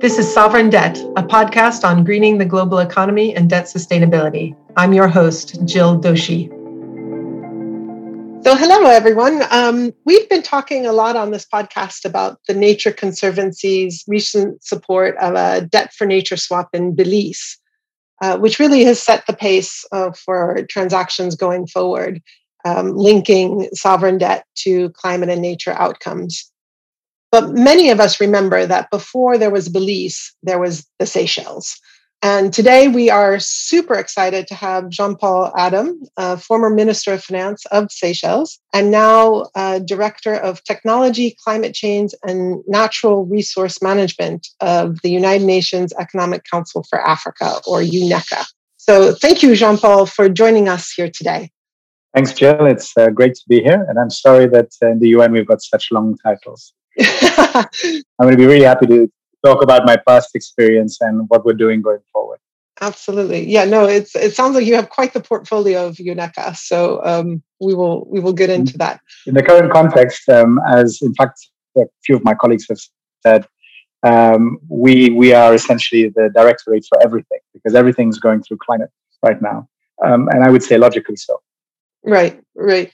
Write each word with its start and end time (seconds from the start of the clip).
This 0.00 0.16
is 0.16 0.32
Sovereign 0.32 0.70
Debt, 0.70 0.96
a 1.16 1.22
podcast 1.22 1.84
on 1.84 2.04
greening 2.04 2.38
the 2.38 2.46
global 2.46 2.78
economy 2.78 3.36
and 3.36 3.50
debt 3.50 3.66
sustainability. 3.66 4.56
I'm 4.74 4.94
your 4.94 5.08
host, 5.08 5.62
Jill 5.66 6.00
Doshi. 6.00 6.48
So, 8.42 8.56
hello, 8.56 8.88
everyone. 8.88 9.42
Um, 9.50 9.92
we've 10.06 10.26
been 10.30 10.42
talking 10.42 10.86
a 10.86 10.92
lot 10.94 11.16
on 11.16 11.32
this 11.32 11.44
podcast 11.44 12.06
about 12.06 12.40
the 12.48 12.54
Nature 12.54 12.92
Conservancy's 12.92 14.02
recent 14.08 14.64
support 14.64 15.18
of 15.18 15.34
a 15.34 15.66
debt 15.66 15.92
for 15.92 16.06
nature 16.06 16.38
swap 16.38 16.70
in 16.72 16.94
Belize, 16.94 17.58
uh, 18.22 18.38
which 18.38 18.58
really 18.58 18.82
has 18.84 19.02
set 19.02 19.26
the 19.26 19.34
pace 19.34 19.84
uh, 19.92 20.12
for 20.12 20.64
transactions 20.70 21.36
going 21.36 21.66
forward, 21.66 22.22
um, 22.64 22.96
linking 22.96 23.68
sovereign 23.74 24.16
debt 24.16 24.46
to 24.60 24.88
climate 24.92 25.28
and 25.28 25.42
nature 25.42 25.72
outcomes. 25.72 26.50
But 27.32 27.50
many 27.50 27.90
of 27.90 28.00
us 28.00 28.20
remember 28.20 28.66
that 28.66 28.90
before 28.90 29.38
there 29.38 29.50
was 29.50 29.68
Belize, 29.68 30.32
there 30.42 30.58
was 30.58 30.86
the 30.98 31.06
Seychelles. 31.06 31.78
And 32.22 32.52
today 32.52 32.88
we 32.88 33.08
are 33.08 33.38
super 33.38 33.94
excited 33.94 34.46
to 34.48 34.54
have 34.54 34.90
Jean 34.90 35.16
Paul 35.16 35.52
Adam, 35.56 36.02
former 36.38 36.68
Minister 36.68 37.14
of 37.14 37.24
Finance 37.24 37.64
of 37.66 37.90
Seychelles, 37.90 38.58
and 38.74 38.90
now 38.90 39.46
Director 39.86 40.34
of 40.34 40.62
Technology, 40.64 41.34
Climate 41.42 41.72
Change, 41.72 42.12
and 42.24 42.62
Natural 42.66 43.24
Resource 43.24 43.80
Management 43.80 44.48
of 44.60 45.00
the 45.02 45.10
United 45.10 45.46
Nations 45.46 45.94
Economic 45.98 46.44
Council 46.44 46.84
for 46.90 47.00
Africa, 47.00 47.54
or 47.66 47.80
UNECA. 47.80 48.44
So 48.76 49.14
thank 49.14 49.42
you, 49.42 49.54
Jean 49.54 49.78
Paul, 49.78 50.04
for 50.04 50.28
joining 50.28 50.68
us 50.68 50.92
here 50.92 51.10
today. 51.10 51.50
Thanks, 52.12 52.34
Jill. 52.34 52.66
It's 52.66 52.92
uh, 52.98 53.08
great 53.10 53.34
to 53.36 53.42
be 53.48 53.62
here. 53.62 53.86
And 53.88 53.98
I'm 53.98 54.10
sorry 54.10 54.46
that 54.48 54.74
uh, 54.82 54.88
in 54.88 54.98
the 54.98 55.08
UN 55.10 55.32
we've 55.32 55.46
got 55.46 55.62
such 55.62 55.90
long 55.90 56.18
titles. 56.18 56.74
I'm 57.54 57.64
going 58.20 58.32
to 58.32 58.36
be 58.36 58.46
really 58.46 58.64
happy 58.64 58.86
to 58.86 59.10
talk 59.44 59.62
about 59.62 59.84
my 59.84 59.96
past 59.96 60.34
experience 60.34 61.00
and 61.00 61.28
what 61.28 61.44
we're 61.44 61.54
doing 61.54 61.82
going 61.82 62.00
forward. 62.12 62.38
Absolutely, 62.82 63.46
yeah. 63.46 63.64
No, 63.66 63.84
it's 63.84 64.16
it 64.16 64.34
sounds 64.34 64.54
like 64.54 64.64
you 64.64 64.74
have 64.74 64.88
quite 64.88 65.12
the 65.12 65.20
portfolio 65.20 65.86
of 65.86 65.96
UNECA. 65.96 66.56
So 66.56 67.04
um, 67.04 67.42
we 67.60 67.74
will 67.74 68.06
we 68.08 68.20
will 68.20 68.32
get 68.32 68.48
into 68.48 68.78
that. 68.78 69.00
In 69.26 69.34
the 69.34 69.42
current 69.42 69.70
context, 69.70 70.28
um, 70.30 70.58
as 70.66 71.00
in 71.02 71.14
fact 71.14 71.46
a 71.76 71.82
few 72.04 72.16
of 72.16 72.24
my 72.24 72.32
colleagues 72.34 72.66
have 72.70 72.80
said, 73.22 73.46
um, 74.02 74.58
we 74.68 75.10
we 75.10 75.34
are 75.34 75.54
essentially 75.54 76.08
the 76.08 76.30
directorate 76.34 76.86
for 76.88 77.02
everything 77.02 77.40
because 77.52 77.74
everything's 77.74 78.18
going 78.18 78.42
through 78.42 78.56
climate 78.56 78.90
right 79.22 79.42
now, 79.42 79.68
um, 80.02 80.28
and 80.28 80.42
I 80.42 80.50
would 80.50 80.62
say 80.62 80.78
logically 80.78 81.16
so. 81.16 81.42
Right, 82.02 82.40
right. 82.54 82.90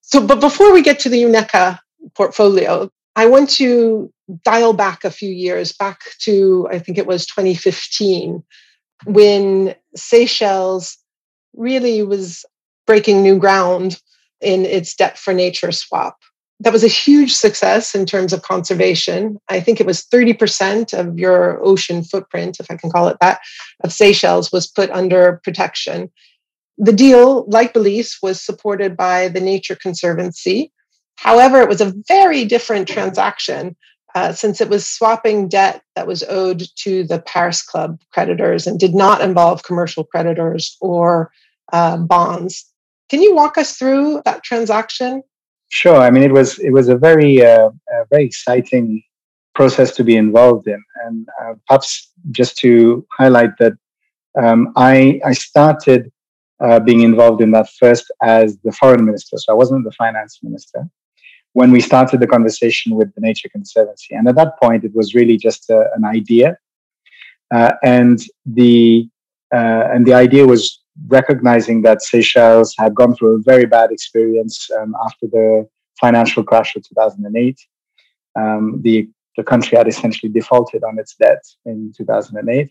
So, 0.00 0.26
but 0.26 0.40
before 0.40 0.72
we 0.72 0.82
get 0.82 0.98
to 1.00 1.08
the 1.08 1.22
UNECA 1.22 1.78
portfolio, 2.16 2.90
I 3.18 3.26
want 3.26 3.50
to 3.56 4.12
dial 4.44 4.74
back 4.74 5.02
a 5.02 5.10
few 5.10 5.28
years, 5.28 5.72
back 5.72 6.02
to, 6.20 6.68
I 6.70 6.78
think 6.78 6.98
it 6.98 7.06
was 7.06 7.26
2015, 7.26 8.44
when 9.06 9.74
Seychelles 9.96 10.96
really 11.52 12.04
was 12.04 12.44
breaking 12.86 13.24
new 13.24 13.36
ground 13.36 14.00
in 14.40 14.64
its 14.64 14.94
debt 14.94 15.18
for 15.18 15.34
nature 15.34 15.72
swap. 15.72 16.18
That 16.60 16.72
was 16.72 16.84
a 16.84 16.88
huge 16.88 17.34
success 17.34 17.92
in 17.92 18.06
terms 18.06 18.32
of 18.32 18.42
conservation. 18.42 19.40
I 19.48 19.58
think 19.58 19.80
it 19.80 19.86
was 19.86 20.04
30% 20.04 20.96
of 20.96 21.18
your 21.18 21.60
ocean 21.66 22.04
footprint, 22.04 22.60
if 22.60 22.70
I 22.70 22.76
can 22.76 22.88
call 22.88 23.08
it 23.08 23.16
that, 23.20 23.40
of 23.82 23.92
Seychelles 23.92 24.52
was 24.52 24.68
put 24.68 24.90
under 24.90 25.40
protection. 25.42 26.08
The 26.76 26.92
deal, 26.92 27.46
like 27.48 27.72
Belize, 27.74 28.16
was 28.22 28.40
supported 28.40 28.96
by 28.96 29.26
the 29.26 29.40
Nature 29.40 29.74
Conservancy, 29.74 30.70
However, 31.18 31.60
it 31.60 31.68
was 31.68 31.80
a 31.80 31.92
very 32.06 32.44
different 32.44 32.86
transaction 32.86 33.74
uh, 34.14 34.32
since 34.32 34.60
it 34.60 34.68
was 34.68 34.86
swapping 34.86 35.48
debt 35.48 35.82
that 35.96 36.06
was 36.06 36.22
owed 36.22 36.62
to 36.76 37.02
the 37.04 37.20
Paris 37.20 37.60
Club 37.60 38.00
creditors 38.12 38.68
and 38.68 38.78
did 38.78 38.94
not 38.94 39.20
involve 39.20 39.64
commercial 39.64 40.04
creditors 40.04 40.76
or 40.80 41.32
uh, 41.72 41.96
bonds. 41.96 42.72
Can 43.08 43.20
you 43.20 43.34
walk 43.34 43.58
us 43.58 43.76
through 43.76 44.22
that 44.26 44.44
transaction? 44.44 45.24
Sure. 45.70 45.96
I 45.96 46.10
mean, 46.10 46.22
it 46.22 46.32
was 46.32 46.60
it 46.60 46.70
was 46.70 46.88
a 46.88 46.96
very 46.96 47.44
uh, 47.44 47.70
a 47.70 48.04
very 48.10 48.24
exciting 48.24 49.02
process 49.56 49.90
to 49.96 50.04
be 50.04 50.16
involved 50.16 50.68
in, 50.68 50.82
and 51.04 51.26
uh, 51.42 51.54
perhaps 51.66 52.12
just 52.30 52.56
to 52.58 53.04
highlight 53.18 53.58
that 53.58 53.72
um, 54.40 54.72
I 54.76 55.20
I 55.24 55.32
started 55.32 56.12
uh, 56.60 56.78
being 56.78 57.00
involved 57.00 57.42
in 57.42 57.50
that 57.50 57.68
first 57.70 58.04
as 58.22 58.56
the 58.62 58.72
foreign 58.72 59.04
minister, 59.04 59.36
so 59.36 59.52
I 59.52 59.56
wasn't 59.56 59.84
the 59.84 59.92
finance 59.92 60.38
minister 60.44 60.88
when 61.52 61.70
we 61.70 61.80
started 61.80 62.20
the 62.20 62.26
conversation 62.26 62.94
with 62.94 63.14
the 63.14 63.20
Nature 63.20 63.48
Conservancy. 63.48 64.14
And 64.14 64.28
at 64.28 64.36
that 64.36 64.58
point, 64.60 64.84
it 64.84 64.94
was 64.94 65.14
really 65.14 65.36
just 65.36 65.70
a, 65.70 65.86
an 65.94 66.04
idea. 66.04 66.56
Uh, 67.52 67.72
and 67.82 68.20
the 68.44 69.08
uh, 69.52 69.88
and 69.92 70.06
the 70.06 70.12
idea 70.12 70.46
was 70.46 70.82
recognizing 71.06 71.80
that 71.82 72.02
Seychelles 72.02 72.74
had 72.76 72.94
gone 72.94 73.14
through 73.14 73.36
a 73.36 73.42
very 73.42 73.64
bad 73.64 73.90
experience 73.90 74.68
um, 74.78 74.94
after 75.04 75.26
the 75.26 75.66
financial 75.98 76.42
crash 76.44 76.76
of 76.76 76.86
2008. 76.86 77.58
Um, 78.38 78.80
the 78.82 79.08
the 79.36 79.44
country 79.44 79.78
had 79.78 79.88
essentially 79.88 80.30
defaulted 80.30 80.82
on 80.82 80.98
its 80.98 81.14
debt 81.14 81.42
in 81.64 81.92
2008, 81.96 82.70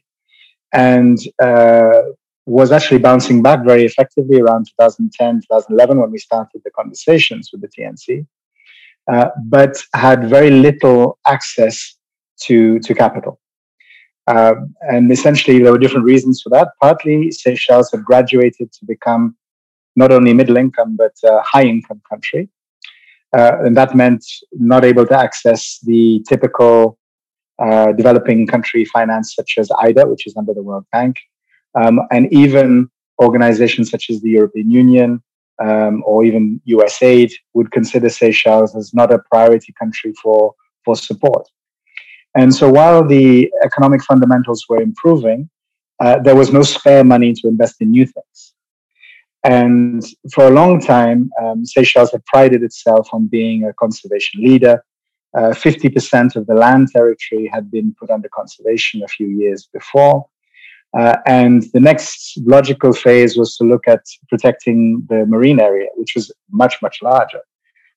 and 0.73 1.17
uh, 1.41 2.01
was 2.45 2.71
actually 2.71 2.99
bouncing 2.99 3.41
back 3.41 3.65
very 3.65 3.85
effectively 3.85 4.39
around 4.39 4.67
2010, 4.79 5.41
2011 5.41 5.99
when 5.99 6.11
we 6.11 6.17
started 6.17 6.61
the 6.63 6.71
conversations 6.71 7.49
with 7.51 7.61
the 7.61 7.69
TNC. 7.69 8.25
Uh, 9.12 9.29
but 9.45 9.78
had 9.94 10.29
very 10.29 10.51
little 10.51 11.18
access 11.25 11.95
to, 12.41 12.79
to 12.79 12.94
capital. 12.94 13.40
Um, 14.28 14.75
and 14.81 15.09
essentially, 15.09 15.59
there 15.59 15.72
were 15.72 15.78
different 15.78 16.06
reasons 16.06 16.41
for 16.41 16.50
that. 16.50 16.69
Partly, 16.81 17.31
Seychelles 17.31 17.90
had 17.91 18.03
graduated 18.03 18.73
to 18.73 18.85
become 18.85 19.38
not 19.95 20.12
only 20.12 20.34
middle 20.34 20.57
income, 20.57 20.97
but 20.97 21.13
a 21.23 21.41
high 21.41 21.63
income 21.63 22.01
country. 22.09 22.50
Uh, 23.35 23.57
and 23.63 23.75
that 23.78 23.95
meant 23.95 24.23
not 24.51 24.84
able 24.84 25.06
to 25.06 25.18
access 25.18 25.79
the 25.84 26.24
typical 26.28 26.97
uh, 27.59 27.91
developing 27.94 28.45
country 28.45 28.85
finance, 28.85 29.34
such 29.34 29.56
as 29.57 29.69
IDA, 29.79 30.06
which 30.06 30.28
is 30.28 30.35
under 30.38 30.53
the 30.53 30.62
World 30.62 30.85
Bank, 30.91 31.18
um, 31.75 32.00
and 32.12 32.31
even 32.31 32.89
organizations 33.22 33.89
such 33.89 34.09
as 34.09 34.22
the 34.22 34.29
European 34.29 34.69
Union, 34.69 35.24
um, 35.63 36.03
or 36.06 36.23
even 36.23 36.62
USAID 36.68 37.31
would 37.53 37.72
consider 37.72 38.09
Seychelles 38.09 38.75
as 38.75 38.94
not 38.94 39.13
a 39.13 39.19
priority 39.31 39.73
country 39.79 40.13
for, 40.22 40.53
for 40.85 40.95
support. 40.95 41.47
And 42.35 42.53
so 42.53 42.69
while 42.69 43.06
the 43.06 43.51
economic 43.63 44.03
fundamentals 44.03 44.66
were 44.69 44.81
improving, 44.81 45.50
uh, 46.00 46.19
there 46.19 46.35
was 46.35 46.53
no 46.53 46.62
spare 46.62 47.03
money 47.03 47.34
to 47.34 47.47
invest 47.47 47.81
in 47.81 47.90
new 47.90 48.06
things. 48.06 48.53
And 49.44 50.03
for 50.34 50.47
a 50.47 50.51
long 50.51 50.79
time, 50.79 51.31
um, 51.41 51.66
Seychelles 51.66 52.12
had 52.12 52.25
prided 52.25 52.63
itself 52.63 53.09
on 53.13 53.28
being 53.28 53.63
a 53.63 53.74
conservation 53.74 54.44
leader. 54.44 54.84
Uh, 55.35 55.51
50% 55.51 56.35
of 56.35 56.47
the 56.47 56.53
land 56.53 56.89
territory 56.91 57.50
had 57.51 57.72
been 57.72 57.95
put 58.00 58.09
under 58.09 58.29
conservation 58.29 59.03
a 59.03 59.07
few 59.07 59.28
years 59.28 59.68
before. 59.72 60.28
Uh, 60.97 61.18
and 61.25 61.63
the 61.74 61.80
next 61.80 62.40
logical 62.46 62.91
phase 62.91 63.38
was 63.38 63.56
to 63.56 63.63
look 63.63 63.88
at 63.88 64.02
protecting 64.30 65.06
the 65.09 65.25
marine 65.25 65.59
area, 65.59 65.88
which 65.96 66.13
was 66.16 66.34
much, 66.52 66.75
much 66.81 67.00
larger. 67.03 67.41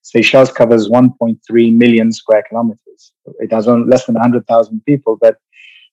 Seychelles 0.03 0.53
covers 0.53 0.89
1.3 0.89 1.77
million 1.77 2.13
square 2.13 2.45
kilometers. 2.49 3.13
It 3.39 3.53
has 3.53 3.67
less 3.67 4.05
than 4.07 4.17
100,000 4.17 4.85
people, 4.85 5.17
but 5.21 5.37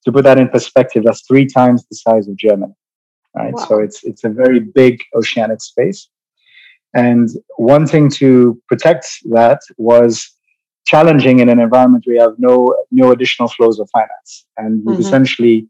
to 0.05 0.11
put 0.11 0.23
that 0.25 0.37
in 0.37 0.49
perspective, 0.49 1.03
that's 1.05 1.25
three 1.25 1.45
times 1.45 1.85
the 1.87 1.95
size 1.95 2.27
of 2.27 2.35
Germany. 2.35 2.73
Right, 3.35 3.53
wow. 3.53 3.65
so 3.65 3.79
it's 3.79 4.03
it's 4.03 4.23
a 4.23 4.29
very 4.29 4.59
big 4.59 5.03
oceanic 5.13 5.61
space, 5.61 6.09
and 6.95 7.29
wanting 7.59 8.09
to 8.11 8.59
protect 8.67 9.05
that 9.25 9.59
was 9.77 10.31
challenging 10.85 11.39
in 11.39 11.49
an 11.49 11.59
environment 11.59 12.05
where 12.07 12.15
you 12.15 12.21
have 12.21 12.39
no 12.39 12.75
no 12.89 13.11
additional 13.11 13.49
flows 13.49 13.79
of 13.79 13.89
finance, 13.91 14.47
and 14.57 14.77
you've 14.77 14.93
mm-hmm. 14.93 15.01
essentially 15.01 15.67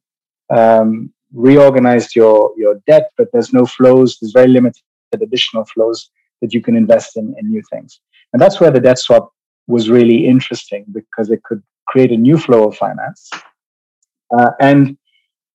um, 0.49 1.11
reorganized 1.33 2.15
your 2.15 2.51
your 2.57 2.81
debt, 2.87 3.11
but 3.17 3.29
there's 3.31 3.53
no 3.53 3.65
flows. 3.65 4.17
There's 4.19 4.31
very 4.31 4.47
limited 4.47 4.81
additional 5.13 5.65
flows 5.65 6.09
that 6.41 6.53
you 6.53 6.61
can 6.61 6.75
invest 6.75 7.17
in 7.17 7.35
in 7.39 7.49
new 7.49 7.61
things, 7.71 7.99
and 8.33 8.41
that's 8.41 8.59
where 8.59 8.71
the 8.71 8.79
debt 8.79 8.99
swap 8.99 9.31
was 9.67 9.89
really 9.89 10.25
interesting 10.25 10.85
because 10.93 11.29
it 11.29 11.43
could 11.43 11.61
create 11.87 12.11
a 12.11 12.17
new 12.17 12.37
flow 12.37 12.67
of 12.67 12.75
finance, 12.75 13.29
uh, 14.37 14.51
and 14.59 14.97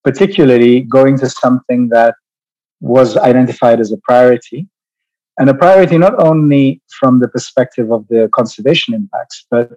particularly 0.04 0.80
going 0.80 1.18
to 1.18 1.28
something 1.28 1.88
that 1.88 2.14
was 2.80 3.16
identified 3.16 3.80
as 3.80 3.92
a 3.92 3.96
priority. 3.98 4.66
And 5.38 5.48
a 5.48 5.54
priority 5.54 5.96
not 5.96 6.14
only 6.22 6.82
from 7.00 7.20
the 7.20 7.28
perspective 7.28 7.90
of 7.90 8.06
the 8.08 8.28
conservation 8.34 8.92
impacts, 8.92 9.46
but 9.50 9.70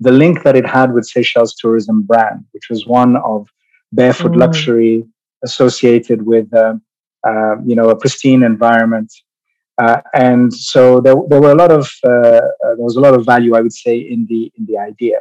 the 0.00 0.12
link 0.12 0.42
that 0.42 0.56
it 0.56 0.66
had 0.66 0.94
with 0.94 1.04
Seychelles 1.06 1.54
tourism 1.54 2.02
brand, 2.02 2.44
which 2.52 2.70
was 2.70 2.86
one 2.86 3.16
of 3.16 3.48
barefoot 3.92 4.32
mm. 4.32 4.38
luxury, 4.38 5.04
associated 5.44 6.22
with 6.22 6.52
uh, 6.54 6.74
uh, 7.26 7.56
you 7.64 7.74
know 7.74 7.90
a 7.90 7.96
pristine 7.96 8.42
environment. 8.42 9.12
Uh, 9.78 10.00
and 10.12 10.52
so 10.52 11.00
there, 11.00 11.14
there 11.28 11.40
were 11.40 11.52
a 11.52 11.54
lot 11.54 11.72
of 11.72 11.90
uh, 12.04 12.08
uh, 12.08 12.74
there 12.76 12.86
was 12.90 12.96
a 12.96 13.00
lot 13.00 13.14
of 13.14 13.24
value, 13.24 13.54
I 13.54 13.60
would 13.60 13.72
say, 13.72 13.96
in 13.98 14.26
the 14.28 14.52
in 14.56 14.66
the 14.66 14.78
idea. 14.78 15.18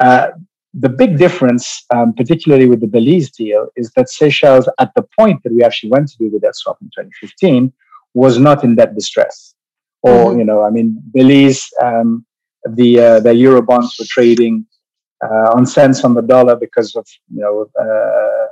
Uh, 0.00 0.28
the 0.72 0.88
big 0.88 1.18
difference, 1.18 1.84
um, 1.92 2.12
particularly 2.14 2.66
with 2.66 2.80
the 2.80 2.86
Belize 2.86 3.30
deal, 3.30 3.68
is 3.76 3.90
that 3.96 4.08
Seychelles, 4.08 4.68
at 4.78 4.92
the 4.94 5.04
point 5.18 5.42
that 5.42 5.52
we 5.52 5.64
actually 5.64 5.90
went 5.90 6.08
to 6.10 6.16
do 6.16 6.30
the 6.30 6.38
debt 6.38 6.54
swap 6.54 6.78
in 6.80 6.86
2015, 6.88 7.72
was 8.14 8.38
not 8.38 8.62
in 8.62 8.76
debt 8.76 8.94
distress. 8.94 9.54
Or, 10.02 10.12
mm-hmm. 10.12 10.38
you 10.38 10.44
know, 10.44 10.62
I 10.62 10.70
mean, 10.70 11.02
Belize, 11.12 11.68
um, 11.82 12.24
the 12.68 13.00
uh, 13.00 13.20
the 13.20 13.34
euro 13.34 13.62
bonds 13.62 13.96
were 13.98 14.06
trading 14.08 14.66
uh, 15.24 15.50
on 15.54 15.66
cents 15.66 16.04
on 16.04 16.14
the 16.14 16.22
dollar 16.22 16.56
because 16.56 16.94
of 16.94 17.06
you 17.32 17.40
know 17.40 17.66
uh, 17.80 18.46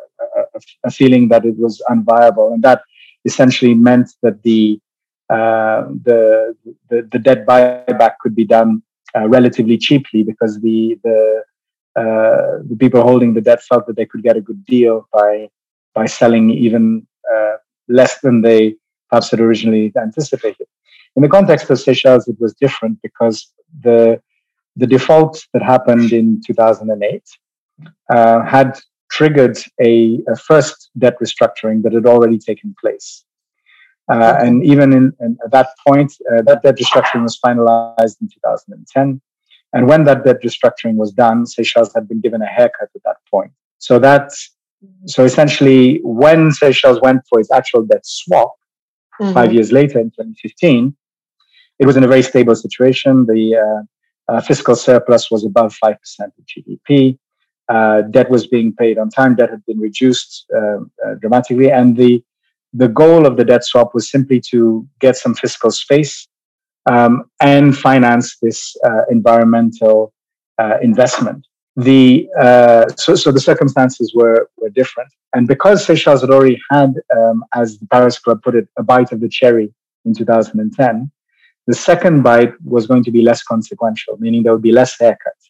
a, 0.85 0.90
feeling 0.90 1.29
that 1.29 1.44
it 1.44 1.56
was 1.58 1.82
unviable, 1.88 2.52
and 2.52 2.62
that 2.62 2.82
essentially 3.25 3.75
meant 3.75 4.11
that 4.23 4.43
the 4.43 4.81
uh, 5.31 5.82
the, 6.05 6.56
the, 6.88 7.06
the 7.12 7.19
debt 7.19 7.46
buyback 7.46 8.12
could 8.20 8.35
be 8.35 8.46
done 8.46 8.82
uh, 9.14 9.29
relatively 9.29 9.76
cheaply 9.76 10.23
because 10.23 10.61
the 10.61 10.99
the 11.05 11.43
uh, 11.96 12.62
the 12.70 12.76
people 12.79 13.02
holding 13.02 13.35
the 13.35 13.40
debt 13.40 13.62
felt 13.62 13.87
that 13.87 13.96
they 13.96 14.06
could 14.06 14.23
get 14.23 14.37
a 14.37 14.40
good 14.40 14.64
deal 14.67 15.06
by 15.12 15.49
by 15.94 16.06
selling 16.06 16.50
even 16.50 17.06
uh, 17.32 17.56
less 17.88 18.20
than 18.20 18.41
they 18.41 18.76
perhaps 19.11 19.31
had 19.31 19.41
originally 19.41 19.93
anticipated. 20.00 20.67
In 21.17 21.23
the 21.23 21.29
context 21.29 21.70
of 21.70 21.81
Seychelles, 21.81 22.29
it 22.29 22.37
was 22.38 22.55
different 22.55 22.99
because 23.02 23.52
the 23.82 24.20
the 24.76 24.87
default 24.87 25.44
that 25.52 25.62
happened 25.62 26.12
in 26.12 26.41
2008 26.46 27.23
uh, 28.11 28.43
had 28.44 28.79
triggered 29.10 29.58
a, 29.81 30.20
a, 30.28 30.37
first 30.37 30.90
debt 30.99 31.16
restructuring 31.22 31.82
that 31.82 31.93
had 31.93 32.06
already 32.06 32.38
taken 32.38 32.75
place. 32.81 33.25
Uh, 34.10 34.34
and 34.38 34.64
even 34.64 34.93
in, 34.93 35.12
in, 35.20 35.37
at 35.44 35.50
that 35.50 35.69
point, 35.87 36.12
uh, 36.32 36.43
that 36.43 36.62
debt 36.62 36.76
restructuring 36.76 37.22
was 37.22 37.38
finalized 37.44 38.16
in 38.20 38.28
2010. 38.28 39.20
And 39.75 39.87
when 39.87 40.05
that 40.05 40.25
debt 40.25 40.43
restructuring 40.43 40.94
was 40.94 41.12
done, 41.12 41.46
Seychelles 41.46 41.93
had 41.94 42.08
been 42.08 42.20
given 42.20 42.40
a 42.40 42.46
haircut 42.46 42.88
at 42.94 43.02
that 43.05 43.16
point. 43.31 43.52
So 43.78 43.99
that's 43.99 44.55
so 45.06 45.25
essentially 45.25 46.00
when 46.02 46.52
Seychelles 46.52 47.00
went 47.00 47.22
for 47.28 47.40
its 47.40 47.50
actual 47.50 47.84
debt 47.84 48.06
swap 48.06 48.55
mm-hmm. 49.20 49.32
five 49.34 49.52
years 49.52 49.72
later 49.72 49.99
in 49.99 50.06
2015, 50.10 50.96
it 51.78 51.87
was 51.87 51.96
in 51.96 52.05
a 52.05 52.08
very 52.08 52.22
stable 52.22 52.55
situation. 52.55 53.26
The 53.26 53.56
uh, 53.56 54.32
uh, 54.32 54.40
fiscal 54.40 54.76
surplus 54.76 55.31
was 55.31 55.44
above 55.44 55.76
5% 55.82 55.94
of 56.20 56.32
GDP. 56.46 57.19
Uh, 57.69 58.03
debt 58.03 58.31
was 58.31 58.47
being 58.47 58.73
paid 58.73 58.99
on 58.99 59.11
time. 59.11 59.35
Debt 59.35 59.50
had 59.50 59.65
been 59.67 59.79
reduced 59.79 60.47
um, 60.56 60.91
uh, 61.05 61.15
dramatically. 61.15 61.70
And 61.70 61.97
the, 61.97 62.23
the 62.73 62.88
goal 62.88 63.26
of 63.26 63.37
the 63.37 63.44
debt 63.44 63.65
swap 63.65 63.94
was 63.94 64.11
simply 64.11 64.41
to 64.50 64.87
get 65.00 65.17
some 65.17 65.35
fiscal 65.35 65.70
space 65.70 66.26
um, 66.88 67.25
and 67.41 67.76
finance 67.76 68.38
this 68.41 68.76
uh, 68.85 69.03
environmental 69.11 70.12
uh, 70.59 70.79
investment. 70.82 71.47
The 71.76 72.29
uh, 72.41 72.87
so, 72.97 73.15
so 73.15 73.31
the 73.31 73.41
circumstances 73.41 74.12
were 74.12 74.50
were 74.56 74.70
different, 74.70 75.11
and 75.32 75.47
because 75.47 75.87
Seychelles 75.87 76.23
had 76.23 76.31
already 76.31 76.59
had, 76.73 76.94
um, 77.17 77.44
as 77.55 77.79
the 77.79 77.87
Paris 77.87 78.19
Club 78.19 78.43
put 78.43 78.56
it, 78.56 78.67
a 78.76 78.82
bite 78.82 79.12
of 79.12 79.20
the 79.20 79.29
cherry 79.29 79.73
in 80.05 80.12
2010, 80.12 81.11
the 81.69 81.75
second 81.75 82.23
bite 82.23 82.53
was 82.65 82.88
going 82.88 83.05
to 83.05 83.12
be 83.12 83.23
less 83.23 83.44
consequential, 83.44 84.17
meaning 84.19 84.43
there 84.43 84.53
would 84.53 84.62
be 84.62 84.73
less 84.73 84.99
haircuts. 84.99 85.47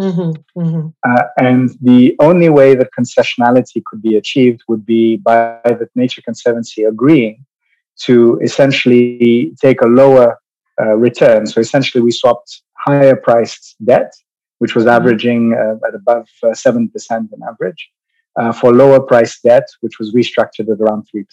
Mm-hmm, 0.00 0.60
mm-hmm. 0.60 0.88
Uh, 1.08 1.22
and 1.38 1.70
the 1.80 2.16
only 2.18 2.48
way 2.48 2.74
that 2.74 2.88
concessionality 2.98 3.82
could 3.84 4.02
be 4.02 4.16
achieved 4.16 4.62
would 4.66 4.84
be 4.84 5.18
by 5.18 5.60
the 5.64 5.88
Nature 5.94 6.22
Conservancy 6.22 6.82
agreeing 6.84 7.44
to 8.00 8.40
essentially 8.42 9.54
take 9.60 9.80
a 9.82 9.86
lower 9.86 10.38
uh, 10.80 10.96
return. 10.96 11.46
So 11.46 11.60
essentially, 11.60 12.02
we 12.02 12.10
swapped 12.10 12.62
higher 12.76 13.14
priced 13.14 13.76
debt, 13.84 14.12
which 14.58 14.74
was 14.74 14.84
mm-hmm. 14.84 14.96
averaging 14.96 15.54
uh, 15.54 15.86
at 15.86 15.94
above 15.94 16.28
uh, 16.42 16.48
7% 16.48 16.90
on 17.10 17.28
average, 17.48 17.90
uh, 18.36 18.52
for 18.52 18.74
lower 18.74 19.00
priced 19.00 19.44
debt, 19.44 19.68
which 19.80 20.00
was 20.00 20.12
restructured 20.12 20.72
at 20.72 20.80
around 20.80 21.06
3%. 21.14 21.24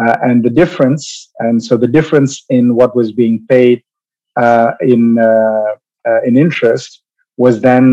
Uh, 0.00 0.16
and 0.22 0.44
the 0.44 0.50
difference, 0.50 1.30
and 1.38 1.64
so 1.64 1.76
the 1.76 1.88
difference 1.88 2.44
in 2.50 2.74
what 2.74 2.94
was 2.94 3.12
being 3.12 3.44
paid 3.48 3.82
in, 4.82 5.18
in 6.26 6.36
interest 6.36 6.99
was 7.44 7.54
then 7.68 7.86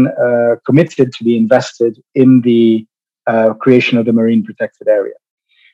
committed 0.68 1.08
to 1.16 1.22
be 1.24 1.34
invested 1.44 1.94
in 2.22 2.30
the 2.42 2.86
creation 3.64 3.98
of 3.98 4.06
the 4.08 4.16
marine 4.20 4.44
protected 4.50 4.88
area. 5.00 5.18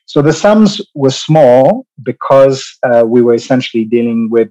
So 0.06 0.20
the 0.20 0.32
sums 0.32 0.80
were 0.94 1.10
small 1.10 1.86
because 2.02 2.60
uh, 2.82 3.04
we 3.06 3.22
were 3.22 3.34
essentially 3.34 3.84
dealing 3.84 4.28
with 4.30 4.50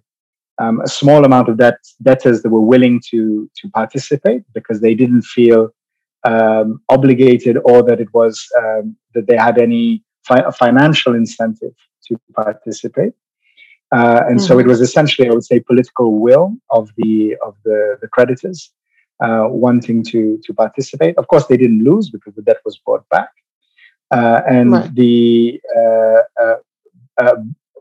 um, 0.58 0.81
a 0.81 0.88
small 0.88 1.25
amount 1.25 1.50
of 1.50 1.58
debt, 1.58 1.78
debtors 2.02 2.42
that 2.42 2.50
were 2.50 2.68
willing 2.74 3.02
to, 3.12 3.50
to 3.58 3.70
participate 3.70 4.44
because 4.54 4.81
they 4.81 4.96
didn't 4.96 5.24
feel 5.24 5.70
um, 6.24 6.81
obligated 6.90 7.58
or 7.66 7.84
that 7.84 8.00
it 8.00 8.12
was 8.14 8.46
um, 8.58 8.96
that 9.14 9.28
they 9.28 9.38
had 9.38 9.58
any 9.60 10.04
fi- 10.28 10.50
financial 10.52 11.14
incentive 11.14 11.75
to 12.08 12.20
participate. 12.36 13.14
Uh, 13.92 14.22
and 14.28 14.38
mm-hmm. 14.38 14.48
so 14.48 14.58
it 14.58 14.62
mm-hmm. 14.62 14.70
was 14.70 14.81
essentially, 14.81 15.28
I 15.30 15.34
would 15.34 15.44
say, 15.44 15.60
political 15.60 16.20
will 16.20 16.56
of 16.72 16.90
the 16.98 17.36
of 17.46 17.56
the, 17.64 17.98
the 18.02 18.08
creditors 18.08 18.72
uh, 19.24 19.48
wanting 19.50 20.04
to 20.04 20.40
to 20.46 20.54
participate. 20.54 21.18
Of 21.18 21.28
course, 21.28 21.46
they 21.48 21.58
didn't 21.58 21.84
lose 21.84 22.10
because 22.10 22.34
the 22.36 22.42
debt 22.42 22.60
was 22.66 22.78
bought 22.86 23.08
back. 23.10 23.30
Uh, 24.12 24.42
and 24.48 24.72
right. 24.72 24.96
the 24.96 25.62
uh, 25.78 26.54
uh, 27.22 27.36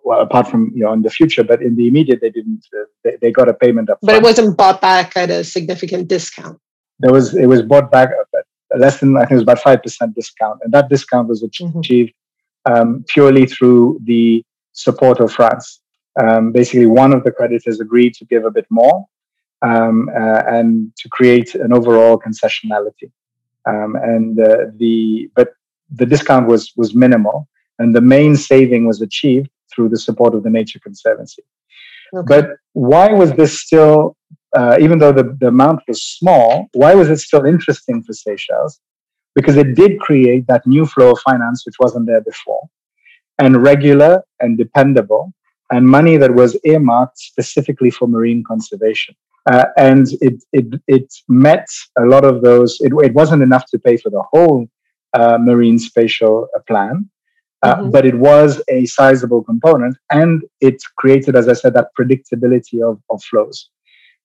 well, 0.05 0.21
apart 0.21 0.49
from 0.49 0.73
you 0.75 0.85
know 0.85 0.93
in 0.93 1.03
the 1.03 1.11
future, 1.11 1.45
but 1.45 1.61
in 1.61 1.77
the 1.77 1.87
immediate, 1.89 2.21
they 2.21 2.31
didn't. 2.31 2.67
They, 3.05 3.17
they, 3.21 3.33
got 3.33 3.49
a 3.49 3.55
payment 3.55 3.91
up. 3.91 3.99
But 4.03 4.15
it 4.15 4.23
wasn't 4.23 4.57
bought 4.57 4.81
back 4.81 5.17
at 5.17 5.31
a 5.31 5.45
significant 5.45 6.09
discount. 6.09 6.59
There 7.01 7.13
was 7.13 7.35
it 7.35 7.47
was 7.47 7.63
bought 7.63 7.91
back 7.91 8.11
at 8.11 8.79
less 8.79 9.01
than 9.01 9.17
I 9.17 9.21
think 9.21 9.33
it 9.33 9.35
was 9.35 9.43
about 9.43 9.61
five 9.61 9.83
percent 9.83 10.15
discount, 10.15 10.61
and 10.63 10.73
that 10.73 10.89
discount 10.89 11.29
was 11.29 11.43
mm-hmm. 11.43 11.79
achieved 11.79 12.13
mm-hmm. 12.67 12.81
um, 12.81 13.05
purely 13.09 13.47
through 13.47 14.01
the 14.05 14.45
support 14.73 15.21
of 15.21 15.33
France. 15.33 15.81
Um, 16.23 16.53
basically, 16.53 16.87
one 16.87 17.13
of 17.13 17.25
the 17.25 17.31
creditors 17.31 17.81
agreed 17.81 18.15
to 18.15 18.25
give 18.25 18.45
a 18.45 18.51
bit 18.51 18.67
more 18.71 19.07
um, 19.63 20.09
uh, 20.09 20.43
and 20.47 20.95
to 20.97 21.09
create 21.09 21.55
an 21.55 21.73
overall 21.73 22.19
concessionality. 22.19 23.11
Um, 23.67 23.95
and 23.97 24.39
uh, 24.41 24.67
the 24.77 25.31
but 25.37 25.51
the 25.95 26.07
discount 26.07 26.49
was 26.49 26.73
was 26.77 26.95
minimal, 26.95 27.49
and 27.79 27.95
the 27.95 28.01
main 28.01 28.37
saving 28.37 28.87
was 28.87 29.01
achieved 29.01 29.51
through 29.73 29.89
the 29.89 29.99
support 29.99 30.35
of 30.35 30.43
the 30.43 30.51
Nature 30.51 30.81
Conservancy. 30.81 31.43
Okay. 32.15 32.27
But 32.27 32.51
why 32.75 33.11
was 33.13 33.33
this 33.33 33.61
still, 33.61 34.17
uh, 34.55 34.77
even 34.79 34.99
though 34.99 35.13
the, 35.13 35.35
the 35.41 35.49
amount 35.49 35.81
was 35.89 36.03
small, 36.03 36.69
why 36.75 36.95
was 36.95 37.09
it 37.09 37.19
still 37.19 37.47
interesting 37.47 38.03
for 38.03 38.13
Seychelles? 38.13 38.81
Because 39.35 39.57
it 39.57 39.75
did 39.75 39.99
create 39.99 40.47
that 40.49 40.67
new 40.67 40.85
flow 40.85 41.13
of 41.13 41.19
finance 41.21 41.65
which 41.65 41.77
wasn't 41.81 42.07
there 42.07 42.21
before, 42.21 42.69
and 43.39 43.63
regular 43.63 44.23
and 44.41 44.59
dependable, 44.59 45.33
and 45.71 45.87
money 45.87 46.19
that 46.19 46.35
was 46.35 46.59
earmarked 46.65 47.19
specifically 47.19 47.91
for 47.91 48.07
marine 48.07 48.45
conservation. 48.47 49.15
Uh, 49.51 49.67
and 49.77 50.07
it, 50.21 50.43
it, 50.53 50.81
it 50.87 51.13
met 51.29 51.67
a 51.99 52.05
lot 52.05 52.25
of 52.25 52.43
those. 52.43 52.79
It, 52.81 52.93
it 53.03 53.13
wasn't 53.15 53.43
enough 53.43 53.67
to 53.71 53.79
pay 53.79 53.97
for 53.97 54.11
the 54.11 54.23
whole 54.31 54.69
uh, 55.15 55.39
marine 55.41 55.79
spatial 55.79 56.49
uh, 56.55 56.61
plan. 56.69 57.09
Uh, 57.63 57.77
mm-hmm. 57.77 57.91
But 57.91 58.07
it 58.07 58.17
was 58.17 58.61
a 58.69 58.87
sizable 58.87 59.43
component 59.43 59.97
and 60.11 60.43
it 60.61 60.83
created, 60.97 61.37
as 61.37 61.49
I 61.49 61.53
said, 61.53 61.75
that 61.75 61.91
predictability 61.99 62.83
of, 62.83 63.01
of 63.11 63.23
flows. 63.23 63.69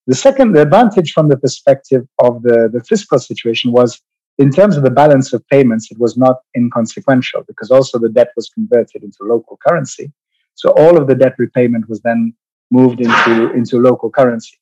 The 0.08 0.14
second 0.14 0.52
the 0.52 0.62
advantage 0.62 1.12
from 1.12 1.28
the 1.28 1.36
perspective 1.36 2.06
of 2.20 2.42
the, 2.42 2.70
the 2.72 2.82
fiscal 2.82 3.18
situation 3.18 3.70
was 3.70 4.00
in 4.38 4.50
terms 4.50 4.76
of 4.76 4.82
the 4.82 4.90
balance 4.90 5.32
of 5.32 5.46
payments, 5.48 5.90
it 5.90 5.98
was 5.98 6.16
not 6.16 6.38
inconsequential 6.56 7.42
because 7.46 7.70
also 7.70 7.98
the 7.98 8.08
debt 8.08 8.30
was 8.36 8.48
converted 8.48 9.02
into 9.02 9.18
local 9.22 9.58
currency. 9.66 10.12
So 10.54 10.70
all 10.70 10.96
of 10.96 11.06
the 11.06 11.14
debt 11.14 11.34
repayment 11.38 11.88
was 11.88 12.00
then 12.00 12.34
moved 12.70 13.00
into, 13.00 13.52
into 13.52 13.78
local 13.78 14.10
currency. 14.10 14.56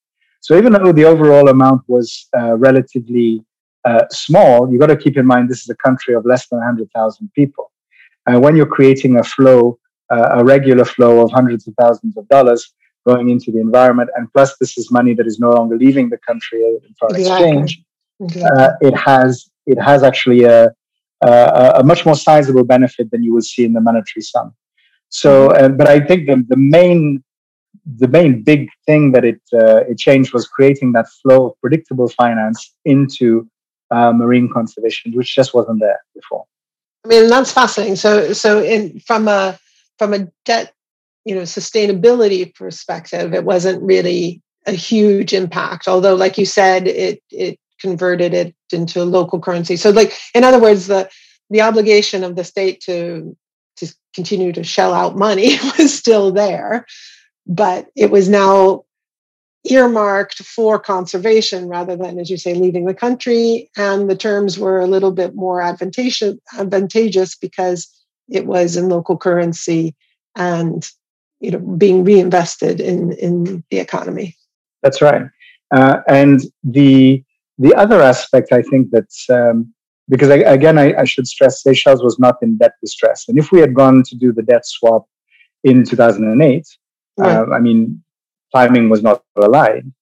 So 0.46 0.56
even 0.56 0.74
though 0.74 0.92
the 0.92 1.04
overall 1.04 1.48
amount 1.48 1.82
was 1.88 2.28
uh, 2.38 2.56
relatively 2.56 3.44
uh, 3.84 4.04
small, 4.12 4.70
you've 4.70 4.80
got 4.80 4.86
to 4.86 4.96
keep 4.96 5.16
in 5.16 5.26
mind 5.26 5.50
this 5.50 5.62
is 5.62 5.68
a 5.70 5.74
country 5.74 6.14
of 6.14 6.24
less 6.24 6.46
than 6.46 6.60
100,000 6.60 7.32
people. 7.34 7.72
And 8.26 8.40
when 8.44 8.54
you're 8.54 8.74
creating 8.78 9.18
a 9.18 9.24
flow, 9.24 9.80
uh, 10.08 10.28
a 10.38 10.44
regular 10.44 10.84
flow 10.84 11.20
of 11.20 11.32
hundreds 11.32 11.66
of 11.66 11.74
thousands 11.80 12.16
of 12.16 12.28
dollars 12.28 12.72
going 13.04 13.30
into 13.30 13.50
the 13.50 13.58
environment, 13.58 14.08
and 14.14 14.32
plus 14.32 14.56
this 14.60 14.78
is 14.78 14.88
money 14.92 15.14
that 15.14 15.26
is 15.26 15.40
no 15.40 15.50
longer 15.50 15.76
leaving 15.76 16.10
the 16.10 16.18
country 16.18 16.62
in 16.62 16.94
foreign 17.00 17.16
exactly. 17.16 17.48
exchange, 17.48 17.82
uh, 18.44 18.70
it 18.82 18.96
has 18.96 19.50
it 19.66 19.82
has 19.82 20.04
actually 20.04 20.44
a, 20.44 20.68
a, 21.22 21.72
a, 21.80 21.82
much 21.82 22.06
more 22.06 22.14
sizable 22.14 22.62
benefit 22.62 23.10
than 23.10 23.24
you 23.24 23.34
would 23.34 23.44
see 23.44 23.64
in 23.64 23.72
the 23.72 23.80
monetary 23.80 24.22
sum. 24.22 24.54
So, 25.08 25.50
uh, 25.50 25.70
but 25.70 25.88
I 25.88 25.98
think 25.98 26.28
the, 26.28 26.44
the 26.48 26.56
main 26.56 27.24
the 27.86 28.08
main 28.08 28.42
big 28.42 28.68
thing 28.84 29.12
that 29.12 29.24
it 29.24 29.40
uh, 29.52 29.84
it 29.88 29.98
changed 29.98 30.32
was 30.32 30.46
creating 30.46 30.92
that 30.92 31.06
flow 31.22 31.46
of 31.46 31.60
predictable 31.60 32.08
finance 32.08 32.74
into 32.84 33.48
uh, 33.90 34.12
marine 34.12 34.50
conservation, 34.52 35.12
which 35.12 35.34
just 35.34 35.54
wasn't 35.54 35.80
there 35.80 36.00
before. 36.14 36.44
I 37.04 37.08
mean, 37.08 37.28
that's 37.28 37.52
fascinating. 37.52 37.96
So, 37.96 38.32
so 38.32 38.62
in 38.62 38.98
from 39.00 39.28
a 39.28 39.58
from 39.98 40.12
a 40.12 40.28
debt, 40.44 40.74
you 41.24 41.34
know, 41.34 41.42
sustainability 41.42 42.52
perspective, 42.54 43.32
it 43.32 43.44
wasn't 43.44 43.82
really 43.82 44.42
a 44.66 44.72
huge 44.72 45.32
impact. 45.32 45.86
Although, 45.86 46.16
like 46.16 46.36
you 46.38 46.46
said, 46.46 46.88
it 46.88 47.22
it 47.30 47.58
converted 47.80 48.34
it 48.34 48.54
into 48.72 49.00
a 49.02 49.04
local 49.04 49.40
currency. 49.40 49.76
So, 49.76 49.90
like 49.90 50.18
in 50.34 50.42
other 50.42 50.60
words, 50.60 50.88
the 50.88 51.08
the 51.50 51.62
obligation 51.62 52.24
of 52.24 52.34
the 52.34 52.42
state 52.42 52.80
to 52.86 53.36
to 53.76 53.94
continue 54.14 54.52
to 54.52 54.64
shell 54.64 54.92
out 54.92 55.16
money 55.16 55.58
was 55.78 55.96
still 55.96 56.32
there, 56.32 56.86
but 57.46 57.88
it 57.96 58.10
was 58.10 58.28
now 58.28 58.84
earmarked 59.70 60.38
for 60.38 60.78
conservation 60.78 61.68
rather 61.68 61.96
than, 61.96 62.18
as 62.18 62.30
you 62.30 62.36
say, 62.36 62.54
leaving 62.54 62.84
the 62.84 62.94
country. 62.94 63.70
And 63.76 64.08
the 64.08 64.16
terms 64.16 64.58
were 64.58 64.80
a 64.80 64.86
little 64.86 65.12
bit 65.12 65.34
more 65.34 65.60
advantageous, 65.60 67.36
because 67.36 67.88
it 68.28 68.46
was 68.46 68.76
in 68.76 68.88
local 68.88 69.16
currency 69.16 69.94
and 70.34 70.88
you 71.40 71.50
know 71.50 71.58
being 71.58 72.04
reinvested 72.04 72.80
in 72.80 73.12
in 73.12 73.64
the 73.70 73.78
economy. 73.78 74.36
That's 74.82 75.00
right. 75.00 75.22
Uh, 75.74 75.98
and 76.08 76.40
the 76.62 77.22
the 77.58 77.74
other 77.74 78.00
aspect, 78.02 78.52
I 78.52 78.62
think 78.62 78.90
that's 78.90 79.28
um, 79.30 79.72
because 80.08 80.30
I, 80.30 80.36
again, 80.36 80.78
I, 80.78 80.94
I, 80.94 81.04
should 81.04 81.26
stress 81.26 81.62
Seychelles 81.62 82.02
was 82.02 82.18
not 82.18 82.36
in 82.42 82.58
debt 82.58 82.72
distress, 82.80 83.28
and 83.28 83.38
if 83.38 83.50
we 83.50 83.60
had 83.60 83.74
gone 83.74 84.02
to 84.04 84.16
do 84.16 84.32
the 84.32 84.42
debt 84.42 84.66
swap 84.66 85.06
in 85.64 85.84
2008, 85.84 86.66
right. 87.18 87.37
uh, 87.37 87.46
I 87.52 87.58
mean, 87.61 88.02
timing 88.54 88.88
was 88.88 89.02
not 89.02 89.23
aligned. 89.37 89.92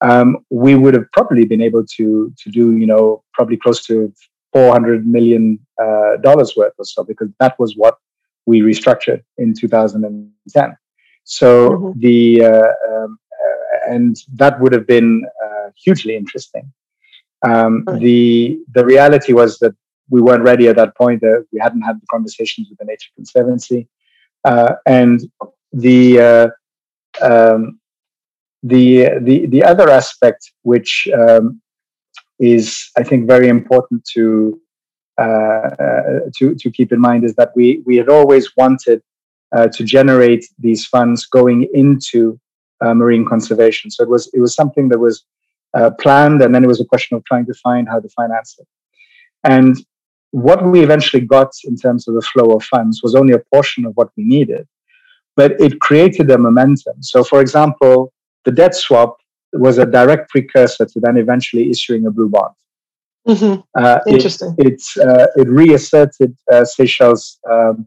Um, 0.00 0.38
we 0.50 0.74
would 0.74 0.94
have 0.94 1.10
probably 1.12 1.44
been 1.44 1.62
able 1.62 1.84
to 1.96 2.32
to 2.38 2.50
do 2.50 2.76
you 2.76 2.86
know 2.86 3.22
probably 3.34 3.56
close 3.56 3.84
to 3.86 4.12
400 4.52 5.06
million 5.06 5.58
uh, 5.82 6.16
dollars 6.18 6.54
worth 6.56 6.74
or 6.78 6.84
so 6.84 7.04
because 7.04 7.28
that 7.40 7.58
was 7.58 7.76
what 7.76 7.96
we 8.46 8.60
restructured 8.60 9.22
in 9.38 9.54
2010. 9.54 10.76
So 11.24 11.70
mm-hmm. 11.70 12.00
the 12.00 12.44
uh, 12.44 12.72
um, 12.90 13.18
uh, 13.42 13.92
and 13.94 14.16
that 14.34 14.60
would 14.60 14.72
have 14.72 14.86
been 14.86 15.24
uh, 15.44 15.70
hugely 15.82 16.16
interesting. 16.16 16.72
Um, 17.42 17.84
right. 17.86 18.00
The 18.00 18.58
the 18.74 18.84
reality 18.84 19.32
was 19.32 19.58
that 19.60 19.74
we 20.10 20.20
weren't 20.20 20.42
ready 20.42 20.68
at 20.68 20.76
that 20.76 20.96
point. 20.96 21.20
That 21.20 21.46
we 21.52 21.60
hadn't 21.60 21.82
had 21.82 22.00
the 22.00 22.06
conversations 22.10 22.68
with 22.68 22.78
the 22.78 22.84
Nature 22.84 23.10
Conservancy, 23.16 23.88
uh, 24.44 24.74
and 24.86 25.20
the 25.72 26.20
uh, 26.20 26.48
um, 27.20 27.78
the 28.62 29.18
the 29.20 29.46
the 29.46 29.62
other 29.62 29.90
aspect, 29.90 30.52
which 30.62 31.08
um, 31.14 31.60
is 32.38 32.90
I 32.96 33.02
think 33.02 33.26
very 33.26 33.48
important 33.48 34.04
to 34.14 34.60
uh, 35.18 35.22
uh, 35.24 36.20
to 36.36 36.54
to 36.54 36.70
keep 36.70 36.92
in 36.92 37.00
mind, 37.00 37.24
is 37.24 37.34
that 37.34 37.52
we 37.54 37.82
we 37.86 37.96
had 37.96 38.08
always 38.08 38.56
wanted 38.56 39.02
uh, 39.54 39.68
to 39.68 39.84
generate 39.84 40.46
these 40.58 40.86
funds 40.86 41.26
going 41.26 41.68
into 41.74 42.38
uh, 42.80 42.94
marine 42.94 43.24
conservation. 43.24 43.90
So 43.90 44.02
it 44.02 44.08
was 44.08 44.30
it 44.32 44.40
was 44.40 44.54
something 44.54 44.88
that 44.88 44.98
was 44.98 45.24
uh, 45.74 45.90
planned, 46.00 46.42
and 46.42 46.54
then 46.54 46.64
it 46.64 46.68
was 46.68 46.80
a 46.80 46.84
question 46.84 47.16
of 47.16 47.24
trying 47.24 47.46
to 47.46 47.54
find 47.54 47.88
how 47.88 48.00
to 48.00 48.08
finance 48.10 48.56
it. 48.58 48.66
And 49.44 49.76
what 50.30 50.64
we 50.64 50.82
eventually 50.82 51.24
got 51.24 51.50
in 51.64 51.76
terms 51.76 52.08
of 52.08 52.14
the 52.14 52.22
flow 52.22 52.56
of 52.56 52.64
funds 52.64 53.02
was 53.02 53.14
only 53.14 53.34
a 53.34 53.42
portion 53.52 53.84
of 53.84 53.92
what 53.94 54.10
we 54.16 54.24
needed, 54.24 54.66
but 55.36 55.60
it 55.60 55.80
created 55.80 56.30
a 56.30 56.38
momentum. 56.38 57.02
So, 57.02 57.24
for 57.24 57.40
example, 57.40 58.12
the 58.44 58.52
debt 58.52 58.74
swap 58.74 59.16
was 59.52 59.78
a 59.78 59.86
direct 59.86 60.30
precursor 60.30 60.86
to 60.86 61.00
then 61.00 61.16
eventually 61.16 61.70
issuing 61.70 62.06
a 62.06 62.10
blue 62.10 62.28
bond. 62.28 62.54
Mm-hmm. 63.28 63.60
Uh, 63.78 64.00
Interesting. 64.06 64.54
It, 64.58 64.82
uh, 65.00 65.26
it 65.36 65.48
reasserted 65.48 66.36
uh, 66.52 66.64
Seychelles 66.64 67.38
um, 67.50 67.86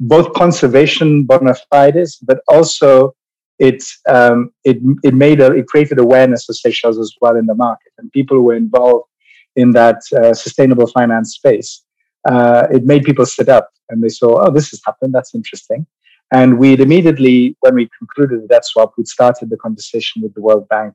both 0.00 0.32
conservation 0.34 1.24
bona 1.24 1.54
fides, 1.70 2.16
but 2.16 2.40
also 2.48 3.14
it 3.58 3.82
um, 4.08 4.52
it 4.64 4.78
it 5.02 5.14
made 5.14 5.40
a, 5.40 5.52
it 5.52 5.66
created 5.66 5.98
awareness 5.98 6.48
of 6.48 6.56
Seychelles 6.56 6.98
as 6.98 7.12
well 7.20 7.36
in 7.36 7.46
the 7.46 7.54
market, 7.54 7.92
and 7.98 8.12
people 8.12 8.40
were 8.42 8.54
involved 8.54 9.08
in 9.56 9.72
that 9.72 10.00
uh, 10.16 10.32
sustainable 10.32 10.86
finance 10.86 11.34
space. 11.34 11.82
Uh, 12.28 12.66
it 12.70 12.84
made 12.84 13.02
people 13.02 13.26
sit 13.26 13.48
up 13.48 13.70
and 13.88 14.02
they 14.02 14.08
saw, 14.08 14.44
oh, 14.46 14.50
this 14.50 14.70
has 14.70 14.80
happened. 14.84 15.14
That's 15.14 15.34
interesting. 15.34 15.86
And 16.30 16.58
we'd 16.58 16.80
immediately, 16.80 17.56
when 17.60 17.74
we 17.74 17.88
concluded 17.98 18.42
the 18.42 18.48
debt 18.48 18.64
swap, 18.66 18.92
we'd 18.96 19.08
started 19.08 19.48
the 19.50 19.56
conversation 19.56 20.22
with 20.22 20.34
the 20.34 20.42
World 20.42 20.68
Bank 20.68 20.94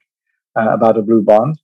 uh, 0.55 0.69
about 0.69 0.97
a 0.97 1.01
blue 1.01 1.23
bond, 1.23 1.59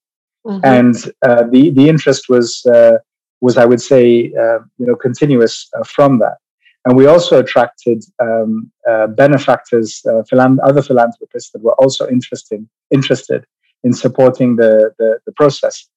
mm-hmm. 0.46 0.60
and 0.64 0.96
uh, 1.28 1.44
the 1.44 1.70
the 1.70 1.88
interest 1.88 2.30
was 2.30 2.66
uh, 2.66 2.98
was 3.42 3.58
I 3.58 3.66
would 3.66 3.82
say 3.82 4.34
uh, 4.34 4.60
you 4.80 4.88
know 4.88 4.96
continuous 4.96 5.70
from 5.86 6.20
that. 6.20 6.38
And 6.86 6.96
we 6.96 7.06
also 7.06 7.40
attracted 7.40 8.04
um, 8.20 8.72
uh, 8.90 9.08
benefactors, 9.08 10.02
uh, 10.08 10.24
philan- 10.32 10.60
other 10.64 10.82
philanthropists 10.82 11.52
that 11.52 11.62
were 11.62 11.76
also 11.76 12.08
interested 12.08 12.68
interested 12.90 13.46
in 13.84 13.94
supporting 13.94 14.56
the, 14.56 14.92
the, 14.98 15.20
the 15.26 15.32
process. 15.34 15.88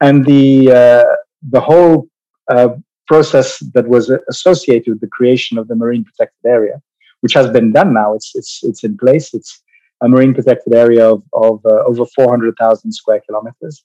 And 0.00 0.24
the, 0.24 0.70
uh, 0.72 1.16
the 1.42 1.60
whole 1.60 2.08
uh, 2.50 2.68
process 3.06 3.58
that 3.74 3.88
was 3.88 4.10
associated 4.28 4.88
with 4.88 5.00
the 5.00 5.08
creation 5.08 5.58
of 5.58 5.68
the 5.68 5.76
marine 5.76 6.04
protected 6.04 6.44
area, 6.46 6.80
which 7.26 7.34
has 7.34 7.50
been 7.50 7.72
done 7.72 7.92
now, 7.92 8.14
it's, 8.14 8.30
it's, 8.36 8.60
it's 8.62 8.84
in 8.84 8.96
place. 8.96 9.34
It's 9.34 9.60
a 10.00 10.08
marine 10.08 10.32
protected 10.32 10.72
area 10.72 11.04
of, 11.10 11.24
of 11.32 11.58
uh, 11.66 11.82
over 11.90 12.06
400,000 12.06 12.92
square 12.92 13.20
kilometers. 13.26 13.82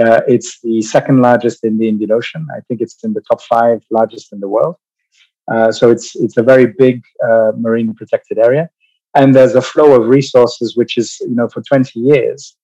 Uh, 0.00 0.20
it's 0.28 0.60
the 0.60 0.80
second 0.80 1.20
largest 1.20 1.64
in 1.64 1.76
the 1.76 1.88
Indian 1.88 2.12
Ocean. 2.12 2.46
I 2.56 2.60
think 2.68 2.80
it's 2.80 3.02
in 3.02 3.12
the 3.12 3.20
top 3.22 3.42
five 3.42 3.82
largest 3.90 4.32
in 4.32 4.38
the 4.38 4.46
world. 4.46 4.76
Uh, 5.50 5.72
so 5.72 5.90
it's 5.90 6.14
it's 6.14 6.36
a 6.36 6.42
very 6.52 6.66
big 6.84 7.02
uh, 7.28 7.50
marine 7.64 7.92
protected 7.94 8.38
area, 8.38 8.70
and 9.18 9.34
there's 9.34 9.56
a 9.56 9.62
flow 9.72 9.88
of 9.98 10.06
resources 10.18 10.76
which 10.76 10.96
is 10.96 11.08
you 11.30 11.36
know 11.38 11.48
for 11.48 11.62
20 11.62 11.98
years 11.98 12.56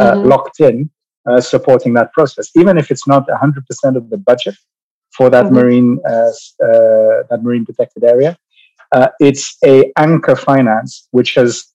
uh, 0.00 0.12
mm-hmm. 0.12 0.28
locked 0.28 0.58
in, 0.58 0.90
uh, 1.30 1.40
supporting 1.40 1.92
that 1.94 2.12
process. 2.12 2.50
Even 2.56 2.76
if 2.76 2.90
it's 2.90 3.06
not 3.06 3.26
100% 3.28 3.96
of 3.96 4.10
the 4.10 4.18
budget 4.18 4.56
for 5.16 5.30
that 5.30 5.46
mm-hmm. 5.46 5.54
marine 5.54 5.90
uh, 6.04 6.32
that 7.30 7.40
marine 7.42 7.64
protected 7.64 8.02
area, 8.04 8.36
Uh, 8.92 9.08
it's 9.20 9.56
a 9.64 9.92
anchor 9.96 10.36
finance 10.36 11.08
which 11.10 11.34
has, 11.34 11.66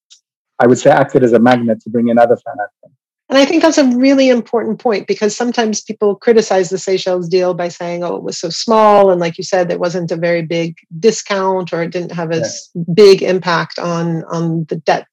I 0.60 0.68
would 0.68 0.78
say, 0.78 0.90
acted 0.90 1.24
as 1.24 1.34
a 1.34 1.40
magnet 1.40 1.82
to 1.82 1.90
bring 1.90 2.10
in 2.10 2.18
other 2.18 2.38
financing. 2.38 2.98
And 3.30 3.38
I 3.38 3.46
think 3.46 3.64
that's 3.64 3.78
a 3.78 3.98
really 3.98 4.30
important 4.30 4.80
point 4.80 5.08
because 5.08 5.36
sometimes 5.36 5.82
people 5.82 6.16
criticize 6.16 6.70
the 6.70 6.78
Seychelles 6.78 7.30
deal 7.30 7.54
by 7.54 7.70
saying, 7.70 8.04
oh, 8.04 8.16
it 8.16 8.24
was 8.24 8.38
so 8.38 8.50
small. 8.50 9.10
And 9.10 9.20
like 9.20 9.38
you 9.38 9.44
said, 9.44 9.70
there 9.70 9.80
wasn't 9.80 10.12
a 10.12 10.18
very 10.18 10.44
big 10.44 10.76
discount 11.00 11.74
or 11.74 11.82
it 11.82 11.92
didn't 11.92 12.12
have 12.12 12.32
a 12.32 12.40
yeah. 12.40 12.84
big 12.94 13.24
impact 13.24 13.80
on, 13.80 14.24
on 14.26 14.66
the 14.66 14.76
debt 14.76 15.08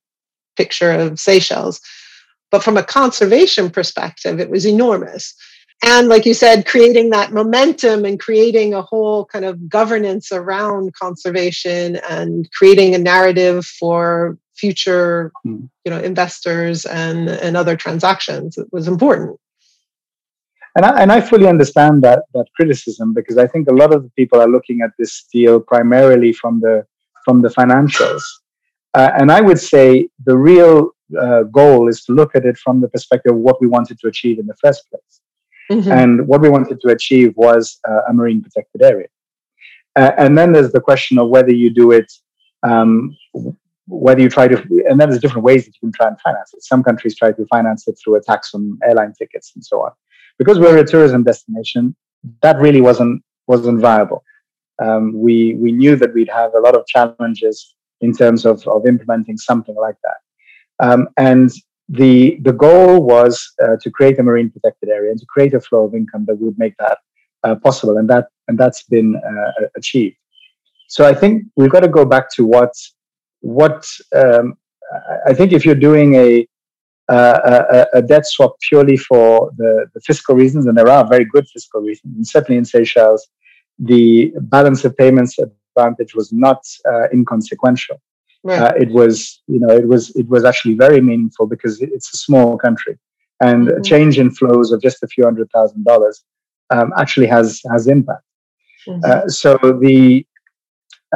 picture 0.56 0.92
of 0.92 1.18
Seychelles. 1.18 1.80
But 2.50 2.64
from 2.64 2.76
a 2.76 2.82
conservation 2.82 3.70
perspective, 3.70 4.40
it 4.40 4.50
was 4.50 4.66
enormous. 4.66 5.34
And 5.82 6.08
like 6.08 6.26
you 6.26 6.34
said, 6.34 6.66
creating 6.66 7.10
that 7.10 7.32
momentum 7.32 8.04
and 8.04 8.20
creating 8.20 8.74
a 8.74 8.82
whole 8.82 9.24
kind 9.24 9.46
of 9.46 9.68
governance 9.68 10.30
around 10.30 10.94
conservation 10.94 11.96
and 12.08 12.50
creating 12.52 12.94
a 12.94 12.98
narrative 12.98 13.64
for 13.64 14.36
future 14.60 15.32
mm. 15.46 15.66
you 15.84 15.90
know 15.90 15.98
investors 15.98 16.84
and 16.84 17.30
and 17.30 17.56
other 17.56 17.76
transactions 17.76 18.58
it 18.58 18.68
was 18.72 18.86
important. 18.86 19.40
And 20.76 20.84
I, 20.84 21.02
and 21.02 21.10
I 21.10 21.20
fully 21.20 21.48
understand 21.48 22.02
that 22.02 22.24
that 22.34 22.46
criticism 22.54 23.12
because 23.12 23.38
I 23.38 23.46
think 23.46 23.68
a 23.68 23.74
lot 23.74 23.92
of 23.92 24.02
the 24.04 24.10
people 24.10 24.40
are 24.40 24.48
looking 24.48 24.82
at 24.82 24.90
this 24.98 25.24
deal 25.32 25.60
primarily 25.60 26.32
from 26.32 26.60
the 26.60 26.86
from 27.24 27.42
the 27.42 27.48
financials, 27.48 28.22
uh, 28.94 29.10
and 29.18 29.32
I 29.32 29.40
would 29.40 29.58
say 29.58 30.08
the 30.24 30.36
real 30.36 30.90
uh, 31.20 31.42
goal 31.44 31.88
is 31.88 32.04
to 32.04 32.12
look 32.12 32.36
at 32.36 32.44
it 32.44 32.56
from 32.56 32.80
the 32.80 32.88
perspective 32.88 33.32
of 33.32 33.38
what 33.38 33.60
we 33.60 33.66
wanted 33.66 33.98
to 34.00 34.06
achieve 34.06 34.38
in 34.38 34.46
the 34.46 34.54
first 34.62 34.88
place, 34.90 35.19
mm-hmm. 35.70 35.90
and 35.90 36.26
what 36.26 36.40
we 36.40 36.48
wanted 36.48 36.80
to 36.80 36.88
achieve 36.88 37.32
was 37.36 37.78
uh, 37.88 38.00
a 38.08 38.12
marine 38.12 38.42
protected 38.42 38.82
area, 38.82 39.08
uh, 39.96 40.12
and 40.18 40.36
then 40.36 40.52
there's 40.52 40.72
the 40.72 40.80
question 40.80 41.18
of 41.18 41.28
whether 41.28 41.52
you 41.52 41.70
do 41.70 41.92
it 41.92 42.10
um, 42.62 43.16
whether 43.90 44.20
you 44.20 44.28
try 44.28 44.46
to, 44.46 44.56
and 44.88 45.00
then 45.00 45.10
there's 45.10 45.20
different 45.20 45.44
ways 45.44 45.64
that 45.64 45.74
you 45.74 45.80
can 45.80 45.92
try 45.92 46.06
and 46.06 46.20
finance 46.20 46.54
it. 46.54 46.62
Some 46.62 46.82
countries 46.82 47.16
try 47.16 47.32
to 47.32 47.46
finance 47.46 47.86
it 47.88 47.98
through 48.02 48.16
a 48.16 48.22
tax 48.22 48.54
on 48.54 48.78
airline 48.86 49.12
tickets 49.18 49.52
and 49.54 49.64
so 49.64 49.82
on. 49.82 49.90
Because 50.38 50.58
we're 50.58 50.78
a 50.78 50.86
tourism 50.86 51.24
destination, 51.24 51.94
that 52.40 52.56
really 52.58 52.80
wasn't 52.80 53.22
wasn't 53.46 53.80
viable. 53.80 54.22
Um, 54.82 55.12
we 55.14 55.54
we 55.54 55.72
knew 55.72 55.96
that 55.96 56.14
we'd 56.14 56.30
have 56.30 56.54
a 56.54 56.60
lot 56.60 56.74
of 56.74 56.86
challenges 56.86 57.74
in 58.00 58.12
terms 58.14 58.46
of 58.46 58.66
of 58.68 58.86
implementing 58.86 59.36
something 59.36 59.74
like 59.74 59.96
that. 60.04 60.86
Um, 60.86 61.08
and 61.16 61.50
the 61.90 62.38
the 62.42 62.52
goal 62.52 63.02
was 63.02 63.52
uh, 63.62 63.76
to 63.82 63.90
create 63.90 64.18
a 64.18 64.22
marine 64.22 64.48
protected 64.48 64.88
area 64.88 65.10
and 65.10 65.20
to 65.20 65.26
create 65.26 65.54
a 65.54 65.60
flow 65.60 65.84
of 65.84 65.94
income 65.94 66.24
that 66.26 66.36
would 66.36 66.56
make 66.56 66.74
that 66.78 66.98
uh, 67.42 67.56
possible, 67.56 67.98
and 67.98 68.08
that 68.08 68.28
and 68.48 68.56
that's 68.56 68.84
been 68.84 69.16
uh, 69.16 69.66
achieved. 69.76 70.16
So 70.88 71.06
I 71.06 71.14
think 71.14 71.44
we've 71.56 71.70
got 71.70 71.80
to 71.80 71.88
go 71.88 72.04
back 72.04 72.30
to 72.34 72.44
what 72.44 72.72
what 73.40 73.86
um, 74.14 74.54
I 75.26 75.34
think 75.34 75.52
if 75.52 75.64
you're 75.64 75.74
doing 75.74 76.14
a, 76.14 76.46
a, 77.08 77.86
a 77.94 78.02
debt 78.02 78.26
swap 78.26 78.56
purely 78.68 78.96
for 78.96 79.50
the, 79.56 79.86
the, 79.94 80.00
fiscal 80.00 80.34
reasons, 80.34 80.66
and 80.66 80.76
there 80.76 80.88
are 80.88 81.06
very 81.06 81.24
good 81.24 81.46
fiscal 81.48 81.80
reasons, 81.80 82.16
and 82.16 82.26
certainly 82.26 82.58
in 82.58 82.64
Seychelles, 82.64 83.28
the 83.78 84.32
balance 84.40 84.84
of 84.84 84.96
payments 84.96 85.38
advantage 85.38 86.14
was 86.14 86.32
not 86.32 86.62
uh, 86.88 87.08
inconsequential. 87.12 88.00
Right. 88.42 88.60
Uh, 88.60 88.72
it 88.78 88.90
was, 88.90 89.42
you 89.48 89.60
know, 89.60 89.68
it 89.68 89.86
was 89.86 90.10
it 90.16 90.26
was 90.28 90.44
actually 90.44 90.74
very 90.74 91.00
meaningful 91.00 91.46
because 91.46 91.80
it's 91.82 92.14
a 92.14 92.16
small 92.16 92.56
country, 92.56 92.98
and 93.40 93.68
mm-hmm. 93.68 93.82
change 93.82 94.18
in 94.18 94.30
flows 94.30 94.72
of 94.72 94.80
just 94.80 95.02
a 95.02 95.08
few 95.08 95.24
hundred 95.24 95.50
thousand 95.50 95.84
dollars 95.84 96.24
um, 96.70 96.92
actually 96.96 97.26
has 97.26 97.60
has 97.70 97.86
impact. 97.86 98.22
Mm-hmm. 98.88 99.04
Uh, 99.04 99.28
so 99.28 99.58
the, 99.58 100.26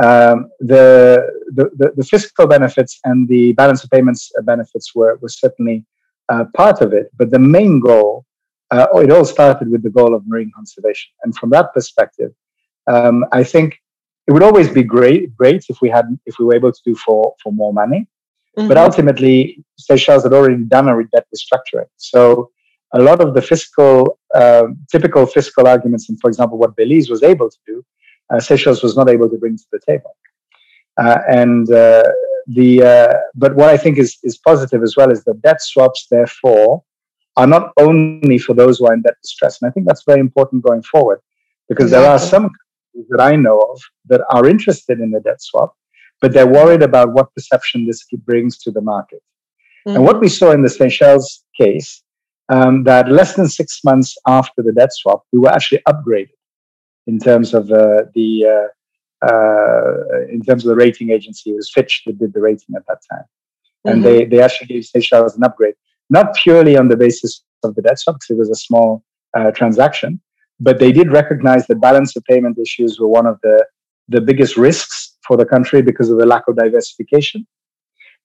um, 0.02 0.50
the, 0.60 1.30
the, 1.54 1.92
the 1.96 2.04
fiscal 2.04 2.46
benefits 2.46 3.00
and 3.04 3.26
the 3.26 3.52
balance 3.54 3.82
of 3.82 3.90
payments 3.90 4.30
benefits 4.42 4.94
were 4.94 5.16
were 5.22 5.30
certainly 5.30 5.82
uh, 6.28 6.44
part 6.54 6.82
of 6.82 6.92
it, 6.92 7.10
but 7.16 7.30
the 7.30 7.38
main 7.38 7.80
goal 7.80 8.26
uh, 8.70 8.86
it 8.96 9.10
all 9.10 9.24
started 9.24 9.70
with 9.70 9.82
the 9.82 9.90
goal 9.90 10.14
of 10.14 10.26
marine 10.26 10.52
conservation, 10.54 11.10
and 11.22 11.34
from 11.36 11.48
that 11.50 11.72
perspective, 11.72 12.32
um, 12.86 13.24
I 13.32 13.44
think 13.44 13.80
it 14.26 14.32
would 14.32 14.42
always 14.42 14.68
be 14.68 14.82
great 14.82 15.36
great 15.36 15.64
if 15.68 15.80
we 15.82 15.88
had 15.88 16.06
if 16.26 16.38
we 16.38 16.44
were 16.46 16.54
able 16.54 16.72
to 16.72 16.82
do 16.84 16.94
for 16.94 17.34
for 17.42 17.52
more 17.52 17.72
money. 17.72 18.06
Mm-hmm. 18.56 18.68
But 18.68 18.76
ultimately, 18.76 19.64
Seychelles 19.78 20.22
had 20.22 20.32
already 20.32 20.62
done 20.76 20.88
a 20.88 20.94
debt 21.12 21.26
restructuring. 21.34 21.88
So 21.96 22.50
a 22.92 23.00
lot 23.00 23.20
of 23.20 23.34
the 23.34 23.42
fiscal, 23.42 24.18
uh, 24.32 24.66
typical 24.92 25.26
fiscal 25.26 25.66
arguments, 25.66 26.08
and 26.08 26.20
for 26.20 26.28
example, 26.28 26.56
what 26.58 26.76
Belize 26.76 27.10
was 27.10 27.24
able 27.24 27.50
to 27.50 27.58
do, 27.66 27.84
uh, 28.30 28.38
Seychelles 28.38 28.82
was 28.82 28.96
not 28.96 29.10
able 29.10 29.28
to 29.28 29.36
bring 29.36 29.56
to 29.56 29.64
the 29.72 29.80
table. 29.84 30.12
Uh, 30.96 31.18
and 31.28 31.68
uh, 31.72 32.04
the 32.46 32.82
uh, 32.82 33.14
but 33.34 33.56
what 33.56 33.68
I 33.70 33.76
think 33.76 33.98
is 33.98 34.18
is 34.22 34.38
positive 34.38 34.82
as 34.82 34.96
well 34.96 35.10
is 35.10 35.24
that 35.24 35.42
debt 35.42 35.60
swaps, 35.60 36.06
therefore, 36.08 36.84
are 37.36 37.48
not 37.48 37.72
only 37.78 38.38
for 38.38 38.54
those 38.54 38.78
who 38.78 38.86
are 38.86 38.94
in 38.94 39.02
debt 39.02 39.16
distress, 39.20 39.60
and 39.60 39.68
I 39.68 39.72
think 39.72 39.86
that's 39.86 40.04
very 40.04 40.20
important 40.20 40.62
going 40.62 40.82
forward, 40.82 41.20
because 41.68 41.86
exactly. 41.86 42.02
there 42.02 42.12
are 42.12 42.18
some 42.20 42.50
that 43.10 43.20
I 43.20 43.36
know 43.36 43.58
of 43.58 43.80
that 44.06 44.22
are 44.30 44.46
interested 44.46 45.00
in 45.00 45.10
the 45.10 45.20
debt 45.20 45.42
swap, 45.42 45.74
but 46.20 46.32
they're 46.32 46.46
worried 46.46 46.82
about 46.82 47.12
what 47.12 47.34
perception 47.34 47.86
this 47.86 48.04
brings 48.24 48.58
to 48.58 48.70
the 48.70 48.80
market. 48.80 49.22
Mm-hmm. 49.86 49.96
And 49.96 50.04
what 50.04 50.20
we 50.20 50.28
saw 50.28 50.52
in 50.52 50.62
the 50.62 50.70
Seychelles 50.70 51.44
case, 51.60 52.02
um, 52.48 52.84
that 52.84 53.10
less 53.10 53.34
than 53.34 53.48
six 53.48 53.80
months 53.84 54.16
after 54.26 54.62
the 54.62 54.72
debt 54.72 54.92
swap, 54.92 55.24
we 55.32 55.38
were 55.38 55.50
actually 55.50 55.82
upgraded 55.88 56.38
in 57.06 57.18
terms 57.18 57.54
of 57.54 57.70
uh, 57.70 58.02
the 58.14 58.46
uh, 58.46 59.26
uh, 59.26 60.26
in 60.30 60.42
terms 60.42 60.64
of 60.64 60.68
the 60.68 60.76
rating 60.76 61.10
agency. 61.10 61.50
It 61.50 61.56
was 61.56 61.70
Fitch 61.72 62.02
that 62.06 62.18
did 62.18 62.32
the 62.32 62.40
rating 62.40 62.74
at 62.76 62.86
that 62.88 63.00
time, 63.10 63.24
and 63.84 63.96
mm-hmm. 63.96 64.04
they 64.04 64.24
they 64.24 64.40
actually 64.40 64.68
gave 64.68 64.84
Seychelles 64.84 65.36
an 65.36 65.44
upgrade, 65.44 65.74
not 66.10 66.34
purely 66.34 66.76
on 66.76 66.88
the 66.88 66.96
basis 66.96 67.42
of 67.62 67.74
the 67.74 67.82
debt 67.82 67.98
swap, 67.98 68.16
because 68.16 68.30
it 68.30 68.38
was 68.38 68.50
a 68.50 68.54
small 68.54 69.02
uh, 69.36 69.50
transaction, 69.50 70.20
but 70.60 70.78
they 70.78 70.92
did 70.92 71.10
recognize 71.10 71.66
that 71.66 71.80
balance 71.80 72.16
of 72.16 72.24
payment 72.24 72.58
issues 72.58 72.98
were 72.98 73.08
one 73.08 73.26
of 73.26 73.38
the 73.42 73.64
the 74.08 74.20
biggest 74.20 74.56
risks 74.56 75.16
for 75.26 75.36
the 75.36 75.46
country 75.46 75.80
because 75.80 76.10
of 76.10 76.18
the 76.18 76.26
lack 76.26 76.42
of 76.46 76.56
diversification. 76.56 77.46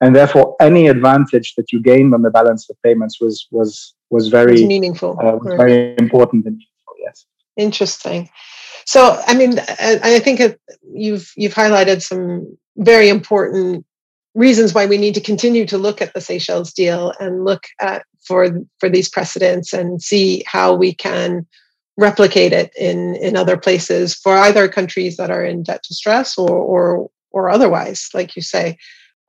And 0.01 0.15
therefore, 0.15 0.55
any 0.59 0.87
advantage 0.87 1.55
that 1.55 1.71
you 1.71 1.81
gained 1.81 2.13
on 2.13 2.21
the 2.21 2.29
balance 2.29 2.69
of 2.69 2.77
payments 2.83 3.19
was 3.19 3.47
was 3.51 3.93
was 4.09 4.29
very 4.29 4.53
was 4.53 4.63
meaningful, 4.63 5.17
uh, 5.21 5.35
was 5.35 5.55
very 5.55 5.95
important 5.97 6.45
and 6.45 6.55
meaningful. 6.55 6.93
Yes, 6.99 7.25
interesting. 7.57 8.29
So, 8.85 9.21
I 9.27 9.35
mean, 9.35 9.59
I, 9.59 9.99
I 10.01 10.19
think 10.19 10.41
you've 10.93 11.31
you've 11.35 11.53
highlighted 11.53 12.01
some 12.01 12.57
very 12.77 13.09
important 13.09 13.85
reasons 14.35 14.73
why 14.73 14.85
we 14.85 14.97
need 14.97 15.15
to 15.15 15.21
continue 15.21 15.65
to 15.65 15.77
look 15.77 16.01
at 16.01 16.13
the 16.13 16.21
Seychelles 16.21 16.71
deal 16.71 17.13
and 17.19 17.43
look 17.43 17.65
at 17.81 18.03
for 18.25 18.49
for 18.79 18.89
these 18.89 19.09
precedents 19.09 19.73
and 19.73 20.01
see 20.01 20.43
how 20.47 20.73
we 20.73 20.93
can 20.93 21.45
replicate 21.99 22.53
it 22.53 22.71
in 22.77 23.15
in 23.15 23.35
other 23.35 23.57
places 23.57 24.15
for 24.15 24.37
either 24.37 24.67
countries 24.67 25.17
that 25.17 25.31
are 25.31 25.43
in 25.43 25.63
debt 25.63 25.83
distress 25.87 26.37
or 26.37 26.49
or 26.49 27.09
or 27.31 27.49
otherwise 27.49 28.09
like 28.13 28.35
you 28.35 28.41
say 28.41 28.77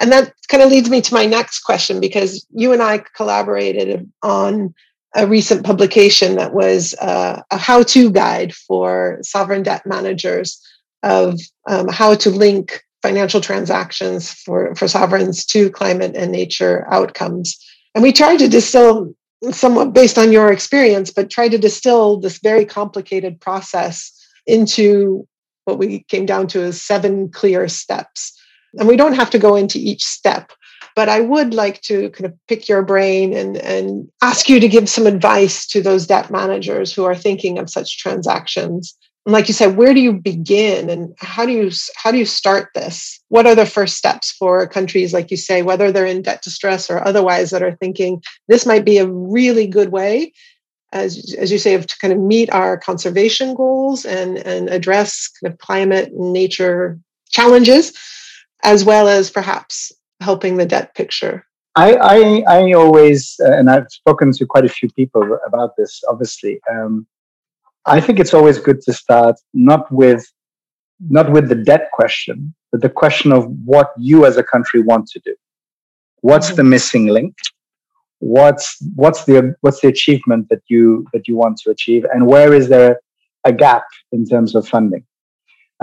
and 0.00 0.10
that 0.10 0.32
kind 0.48 0.62
of 0.62 0.70
leads 0.70 0.88
me 0.88 1.02
to 1.02 1.14
my 1.14 1.26
next 1.26 1.60
question 1.60 2.00
because 2.00 2.46
you 2.50 2.72
and 2.72 2.82
I 2.82 3.04
collaborated 3.14 4.10
on 4.22 4.74
a 5.14 5.26
recent 5.26 5.64
publication 5.64 6.36
that 6.36 6.54
was 6.54 6.94
uh, 6.94 7.42
a 7.50 7.58
how-to 7.58 8.10
guide 8.10 8.54
for 8.54 9.18
sovereign 9.22 9.62
debt 9.62 9.84
managers 9.84 10.60
of 11.02 11.38
um, 11.68 11.88
how 11.88 12.14
to 12.14 12.30
link 12.30 12.82
financial 13.02 13.40
transactions 13.40 14.30
for, 14.30 14.74
for 14.74 14.88
sovereigns 14.88 15.44
to 15.46 15.70
climate 15.70 16.14
and 16.16 16.32
nature 16.32 16.86
outcomes. 16.90 17.58
And 17.94 18.02
we 18.02 18.12
tried 18.12 18.38
to 18.38 18.48
distill 18.48 19.14
somewhat 19.50 19.92
based 19.92 20.18
on 20.18 20.32
your 20.32 20.52
experience, 20.52 21.10
but 21.10 21.30
try 21.30 21.48
to 21.48 21.58
distill 21.58 22.20
this 22.20 22.38
very 22.38 22.64
complicated 22.64 23.40
process 23.40 24.12
into 24.46 25.26
what 25.64 25.78
we 25.78 26.04
came 26.08 26.26
down 26.26 26.46
to 26.48 26.62
as 26.62 26.80
seven 26.80 27.30
clear 27.30 27.68
steps. 27.68 28.36
And 28.78 28.88
we 28.88 28.96
don't 28.96 29.14
have 29.14 29.30
to 29.30 29.38
go 29.38 29.56
into 29.56 29.78
each 29.78 30.04
step, 30.04 30.52
but 30.94 31.08
I 31.08 31.20
would 31.20 31.54
like 31.54 31.80
to 31.82 32.10
kind 32.10 32.26
of 32.26 32.34
pick 32.48 32.68
your 32.68 32.82
brain 32.82 33.32
and, 33.32 33.56
and 33.56 34.08
ask 34.22 34.48
you 34.48 34.60
to 34.60 34.68
give 34.68 34.88
some 34.88 35.06
advice 35.06 35.66
to 35.68 35.82
those 35.82 36.06
debt 36.06 36.30
managers 36.30 36.92
who 36.92 37.04
are 37.04 37.16
thinking 37.16 37.58
of 37.58 37.70
such 37.70 37.98
transactions 37.98 38.96
and 39.26 39.32
like 39.32 39.48
you 39.48 39.54
said 39.54 39.76
where 39.76 39.94
do 39.94 40.00
you 40.00 40.12
begin 40.12 40.88
and 40.88 41.14
how 41.18 41.44
do 41.44 41.52
you 41.52 41.70
how 41.96 42.10
do 42.10 42.18
you 42.18 42.24
start 42.24 42.70
this 42.74 43.20
what 43.28 43.46
are 43.46 43.54
the 43.54 43.66
first 43.66 43.96
steps 43.96 44.30
for 44.32 44.66
countries 44.66 45.12
like 45.12 45.30
you 45.30 45.36
say 45.36 45.62
whether 45.62 45.92
they're 45.92 46.06
in 46.06 46.22
debt 46.22 46.42
distress 46.42 46.90
or 46.90 47.06
otherwise 47.06 47.50
that 47.50 47.62
are 47.62 47.76
thinking 47.76 48.22
this 48.48 48.66
might 48.66 48.84
be 48.84 48.98
a 48.98 49.06
really 49.06 49.66
good 49.66 49.90
way 49.90 50.32
as, 50.92 51.34
as 51.38 51.52
you 51.52 51.58
say 51.58 51.74
of 51.74 51.86
to 51.86 51.96
kind 51.98 52.12
of 52.12 52.18
meet 52.18 52.50
our 52.50 52.76
conservation 52.76 53.54
goals 53.54 54.04
and 54.04 54.38
and 54.38 54.68
address 54.68 55.28
kind 55.28 55.52
of 55.52 55.58
climate 55.58 56.10
and 56.12 56.32
nature 56.32 56.98
challenges 57.28 57.92
as 58.62 58.84
well 58.84 59.08
as 59.08 59.30
perhaps 59.30 59.92
helping 60.20 60.56
the 60.56 60.66
debt 60.66 60.94
picture 60.94 61.44
I, 61.76 61.94
I, 61.94 62.42
I 62.48 62.72
always, 62.72 63.38
uh, 63.38 63.52
and 63.52 63.70
I've 63.70 63.86
spoken 63.90 64.32
to 64.32 64.44
quite 64.44 64.64
a 64.64 64.68
few 64.68 64.90
people 64.90 65.38
about 65.46 65.76
this, 65.76 66.02
obviously. 66.08 66.60
Um, 66.68 67.06
I 67.86 68.00
think 68.00 68.20
it's 68.20 68.34
always 68.34 68.58
good 68.58 68.80
to 68.82 68.92
start 68.92 69.36
not 69.54 69.90
with 69.90 70.26
not 71.08 71.32
with 71.32 71.48
the 71.48 71.54
debt 71.54 71.88
question, 71.92 72.54
but 72.70 72.82
the 72.82 72.90
question 72.90 73.32
of 73.32 73.46
what 73.64 73.92
you 73.96 74.26
as 74.26 74.36
a 74.36 74.42
country 74.42 74.82
want 74.82 75.08
to 75.08 75.20
do. 75.20 75.34
What's 76.20 76.48
mm-hmm. 76.48 76.56
the 76.56 76.64
missing 76.64 77.06
link? 77.06 77.34
What's 78.18 78.76
what's 78.94 79.24
the 79.24 79.54
what's 79.62 79.80
the 79.80 79.88
achievement 79.88 80.48
that 80.50 80.62
you 80.68 81.06
that 81.14 81.26
you 81.26 81.36
want 81.36 81.56
to 81.58 81.70
achieve, 81.70 82.04
and 82.12 82.26
where 82.26 82.52
is 82.52 82.68
there 82.68 83.00
a 83.44 83.52
gap 83.52 83.84
in 84.12 84.26
terms 84.26 84.54
of 84.54 84.68
funding 84.68 85.04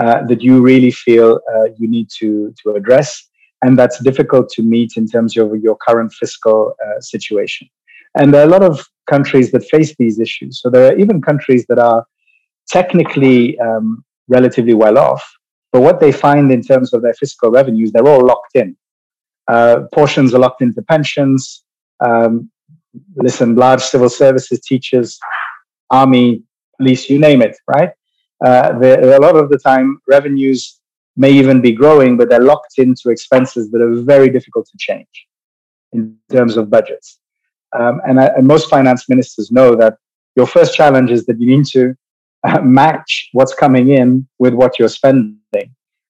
uh, 0.00 0.24
that 0.26 0.40
you 0.40 0.62
really 0.62 0.92
feel 0.92 1.40
uh, 1.52 1.64
you 1.76 1.88
need 1.88 2.08
to 2.18 2.54
to 2.62 2.74
address, 2.76 3.28
and 3.62 3.76
that's 3.76 3.98
difficult 3.98 4.48
to 4.50 4.62
meet 4.62 4.92
in 4.96 5.08
terms 5.08 5.36
of 5.36 5.56
your 5.56 5.76
current 5.76 6.12
fiscal 6.12 6.74
uh, 6.86 7.00
situation. 7.00 7.68
And 8.16 8.32
there 8.32 8.42
are 8.42 8.48
a 8.48 8.50
lot 8.50 8.62
of 8.62 8.86
countries 9.08 9.50
that 9.52 9.64
face 9.64 9.94
these 9.98 10.18
issues. 10.20 10.60
So 10.60 10.70
there 10.70 10.92
are 10.92 10.96
even 10.96 11.20
countries 11.20 11.64
that 11.68 11.78
are 11.78 12.04
technically 12.68 13.58
um, 13.60 14.04
relatively 14.28 14.74
well 14.74 14.98
off, 14.98 15.24
but 15.72 15.80
what 15.80 16.00
they 16.00 16.12
find 16.12 16.50
in 16.52 16.62
terms 16.62 16.92
of 16.92 17.02
their 17.02 17.14
fiscal 17.14 17.50
revenues, 17.50 17.92
they're 17.92 18.06
all 18.06 18.24
locked 18.24 18.54
in. 18.54 18.76
Uh, 19.48 19.80
portions 19.92 20.34
are 20.34 20.38
locked 20.38 20.62
into 20.62 20.82
pensions. 20.82 21.64
Um, 22.04 22.50
listen, 23.16 23.54
large 23.54 23.82
civil 23.82 24.08
services, 24.08 24.60
teachers, 24.60 25.18
army, 25.90 26.42
police, 26.76 27.08
you 27.08 27.18
name 27.18 27.42
it, 27.42 27.56
right? 27.66 27.90
Uh, 28.44 28.72
a 28.80 29.18
lot 29.18 29.36
of 29.36 29.48
the 29.50 29.58
time, 29.58 29.98
revenues 30.08 30.80
may 31.16 31.32
even 31.32 31.60
be 31.60 31.72
growing, 31.72 32.16
but 32.16 32.28
they're 32.28 32.40
locked 32.40 32.78
into 32.78 33.10
expenses 33.10 33.70
that 33.70 33.80
are 33.80 34.02
very 34.02 34.30
difficult 34.30 34.66
to 34.66 34.76
change 34.78 35.26
in 35.92 36.16
terms 36.30 36.56
of 36.56 36.70
budgets. 36.70 37.18
Um, 37.76 38.00
and, 38.06 38.20
I, 38.20 38.26
and, 38.36 38.46
most 38.46 38.70
finance 38.70 39.08
ministers 39.08 39.50
know 39.50 39.74
that 39.76 39.98
your 40.36 40.46
first 40.46 40.74
challenge 40.74 41.10
is 41.10 41.26
that 41.26 41.38
you 41.38 41.46
need 41.56 41.66
to 41.66 41.94
uh, 42.44 42.60
match 42.62 43.28
what's 43.32 43.54
coming 43.54 43.90
in 43.90 44.26
with 44.38 44.54
what 44.54 44.78
you're 44.78 44.88
spending. 44.88 45.38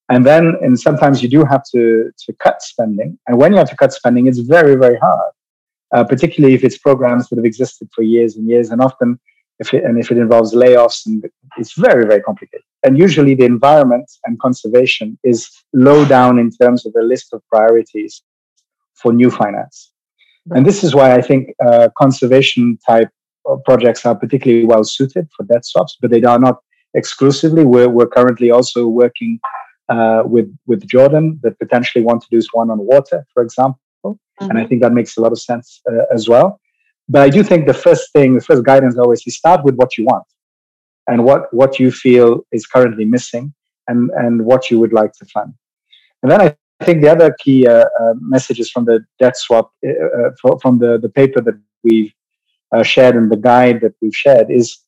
And 0.09 0.25
then, 0.25 0.55
and 0.62 0.79
sometimes 0.79 1.23
you 1.23 1.29
do 1.29 1.44
have 1.44 1.64
to, 1.73 2.11
to 2.27 2.33
cut 2.35 2.62
spending. 2.62 3.18
And 3.27 3.38
when 3.38 3.53
you 3.53 3.59
have 3.59 3.71
to 3.71 3.77
cut 3.77 3.92
spending, 3.92 4.27
it's 4.27 4.38
very, 4.38 4.77
very 4.77 4.99
hard, 4.99 5.33
uh, 5.94 6.05
particularly 6.05 6.55
if 6.55 6.64
it's 6.64 6.79
programs 6.79 7.29
that 7.29 7.37
have 7.37 7.44
existed 7.44 7.88
for 7.94 8.03
years 8.03 8.37
and 8.37 8.49
years. 8.49 8.71
And 8.71 8.81
often, 8.81 9.18
if 9.59 9.75
it, 9.75 9.85
and 9.85 9.99
if 9.99 10.11
it 10.11 10.18
involves 10.18 10.55
layoffs, 10.55 11.05
and 11.07 11.25
it's 11.59 11.73
very, 11.73 12.07
very 12.07 12.23
complicated. 12.23 12.64
And 12.85 12.97
usually, 12.97 13.35
the 13.35 13.44
environment 13.44 14.11
and 14.25 14.38
conservation 14.38 15.18
is 15.25 15.51
low 15.73 16.05
down 16.05 16.38
in 16.38 16.51
terms 16.51 16.87
of 16.87 16.92
the 16.92 17.03
list 17.03 17.33
of 17.33 17.42
priorities 17.49 18.23
for 18.94 19.12
new 19.12 19.31
finance. 19.31 19.90
And 20.55 20.67
this 20.67 20.83
is 20.85 20.95
why 20.95 21.15
I 21.15 21.21
think 21.21 21.55
uh, 21.67 21.89
conservation 21.97 22.79
type 22.89 23.11
projects 23.65 24.05
are 24.05 24.15
particularly 24.15 24.65
well 24.65 24.85
suited 24.85 25.29
for 25.37 25.45
debt 25.45 25.65
swaps, 25.65 25.97
but 26.01 26.11
they 26.11 26.23
are 26.23 26.39
not 26.39 26.59
exclusively. 26.95 27.65
We're, 27.65 27.89
we're 27.89 28.07
currently 28.07 28.51
also 28.51 28.87
working 28.87 29.41
uh, 29.89 30.23
with, 30.25 30.55
with 30.67 30.87
Jordan 30.87 31.39
that 31.43 31.59
potentially 31.59 32.05
want 32.05 32.23
to 32.23 32.29
do 32.31 32.41
one 32.53 32.71
on 32.71 32.79
water, 32.79 33.27
for 33.33 33.43
example. 33.43 33.81
Mm-hmm. 34.05 34.45
And 34.45 34.53
I 34.53 34.63
mm-hmm. 34.63 34.69
think 34.69 34.83
that 34.83 34.93
makes 34.93 35.17
a 35.17 35.21
lot 35.21 35.33
of 35.33 35.41
sense 35.41 35.81
uh, 35.91 36.05
as 36.13 36.29
well. 36.29 36.61
But 37.09 37.23
I 37.23 37.31
do 37.31 37.43
think 37.43 37.67
the 37.67 37.75
first 37.75 38.13
thing, 38.13 38.35
the 38.35 38.41
first 38.43 38.65
guidance 38.65 38.99
always 38.99 39.23
is 39.27 39.37
start 39.37 39.65
with 39.65 39.77
what 39.77 39.97
you 39.97 40.05
want 40.05 40.25
and 41.07 41.25
what, 41.25 41.53
what 41.55 41.79
you 41.79 41.91
feel 41.91 42.43
is 42.53 42.67
currently 42.67 43.07
missing 43.07 43.55
and, 43.87 44.11
and 44.11 44.45
what 44.45 44.71
you 44.71 44.79
would 44.79 44.93
like 44.93 45.13
to 45.15 45.25
fund. 45.25 45.55
And 46.23 46.31
then 46.31 46.41
I 46.43 46.57
I 46.81 46.85
think 46.85 47.03
the 47.03 47.11
other 47.11 47.35
key 47.38 47.67
uh, 47.67 47.85
uh, 48.01 48.14
messages 48.21 48.71
from 48.71 48.85
the 48.85 49.05
debt 49.19 49.37
swap, 49.37 49.73
uh, 49.87 49.91
uh 49.91 50.59
from 50.62 50.79
the, 50.79 50.99
the 50.99 51.09
paper 51.09 51.41
that 51.41 51.59
we 51.83 52.14
uh, 52.73 52.83
shared 52.83 53.17
and 53.17 53.31
the 53.31 53.37
guide 53.37 53.81
that 53.81 53.95
we've 54.01 54.14
shared 54.14 54.51
is 54.51 54.79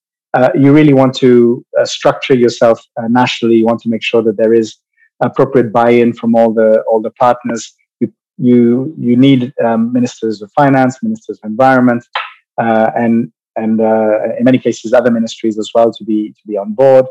you 0.55 0.73
really 0.73 0.93
want 0.93 1.13
to 1.13 1.65
structure 1.83 2.35
yourself 2.35 2.81
nationally. 3.09 3.57
You 3.57 3.67
want 3.67 3.81
to 3.81 3.89
make 3.89 4.05
sure 4.05 4.23
that 4.23 4.37
there 4.37 4.55
is 4.55 4.77
appropriate 5.21 5.73
buy-in 5.73 6.13
from 6.13 6.37
all 6.37 6.55
the 6.55 6.83
all 6.83 7.03
the 7.03 7.11
partners. 7.11 7.75
You 7.99 8.13
you 8.39 8.95
you 8.97 9.17
need 9.17 9.53
um, 9.65 9.93
ministers 9.93 10.41
of 10.41 10.53
finance, 10.53 11.03
ministers 11.03 11.41
of 11.43 11.51
environment, 11.51 12.05
and 12.59 13.33
and 13.57 13.81
in 14.39 14.45
many 14.45 14.59
cases 14.59 14.93
other 14.93 15.11
ministries 15.11 15.59
as 15.59 15.73
well 15.75 15.93
to 15.93 16.05
be 16.05 16.29
to 16.29 16.43
be 16.47 16.57
on 16.57 16.75
board. 16.75 17.07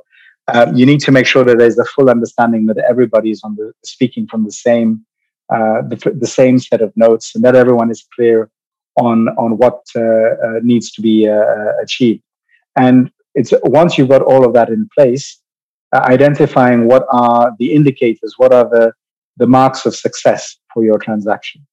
Uh, 0.53 0.71
you 0.73 0.85
need 0.85 0.99
to 1.01 1.11
make 1.11 1.25
sure 1.25 1.43
that 1.43 1.57
there's 1.57 1.77
a 1.77 1.85
full 1.85 2.09
understanding 2.09 2.65
that 2.67 2.77
everybody 2.77 3.31
is 3.31 3.41
on 3.43 3.55
the 3.55 3.71
speaking 3.83 4.27
from 4.27 4.43
the 4.45 4.51
same 4.51 5.05
uh, 5.53 5.81
the, 5.81 6.15
the 6.19 6.27
same 6.27 6.59
set 6.59 6.81
of 6.81 6.95
notes, 6.95 7.33
and 7.33 7.43
that 7.43 7.55
everyone 7.55 7.89
is 7.89 8.05
clear 8.15 8.49
on 8.97 9.29
on 9.29 9.57
what 9.57 9.81
uh, 9.95 10.01
uh, 10.01 10.59
needs 10.61 10.91
to 10.91 11.01
be 11.01 11.25
achieved. 11.81 12.23
And 12.75 13.11
it's 13.35 13.53
once 13.63 13.97
you've 13.97 14.09
got 14.09 14.21
all 14.21 14.45
of 14.45 14.53
that 14.53 14.69
in 14.69 14.87
place, 14.95 15.39
uh, 15.95 16.01
identifying 16.01 16.87
what 16.87 17.05
are 17.11 17.51
the 17.57 17.73
indicators, 17.73 18.35
what 18.37 18.53
are 18.53 18.69
the, 18.69 18.93
the 19.37 19.47
marks 19.47 19.85
of 19.85 19.95
success 19.95 20.57
for 20.73 20.83
your 20.83 20.99
transaction. 20.99 21.65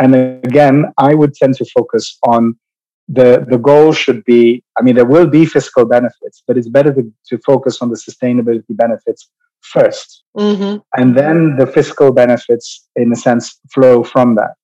And 0.00 0.14
again, 0.14 0.86
I 0.96 1.14
would 1.14 1.34
tend 1.34 1.54
to 1.56 1.66
focus 1.66 2.16
on 2.22 2.58
the, 3.08 3.46
the 3.48 3.58
goal 3.58 3.92
should 3.92 4.24
be, 4.24 4.62
I 4.78 4.82
mean, 4.82 4.94
there 4.94 5.06
will 5.06 5.26
be 5.26 5.46
fiscal 5.46 5.86
benefits, 5.86 6.42
but 6.46 6.58
it's 6.58 6.68
better 6.68 6.92
to, 6.92 7.12
to 7.28 7.38
focus 7.38 7.80
on 7.80 7.88
the 7.88 7.96
sustainability 7.96 8.76
benefits 8.76 9.30
1st 9.74 10.18
mm-hmm. 10.36 10.76
And 10.96 11.16
then 11.16 11.56
the 11.56 11.66
fiscal 11.66 12.12
benefits, 12.12 12.86
in 12.96 13.12
a 13.12 13.16
sense, 13.16 13.58
flow 13.72 14.04
from 14.04 14.36
that. 14.36 14.54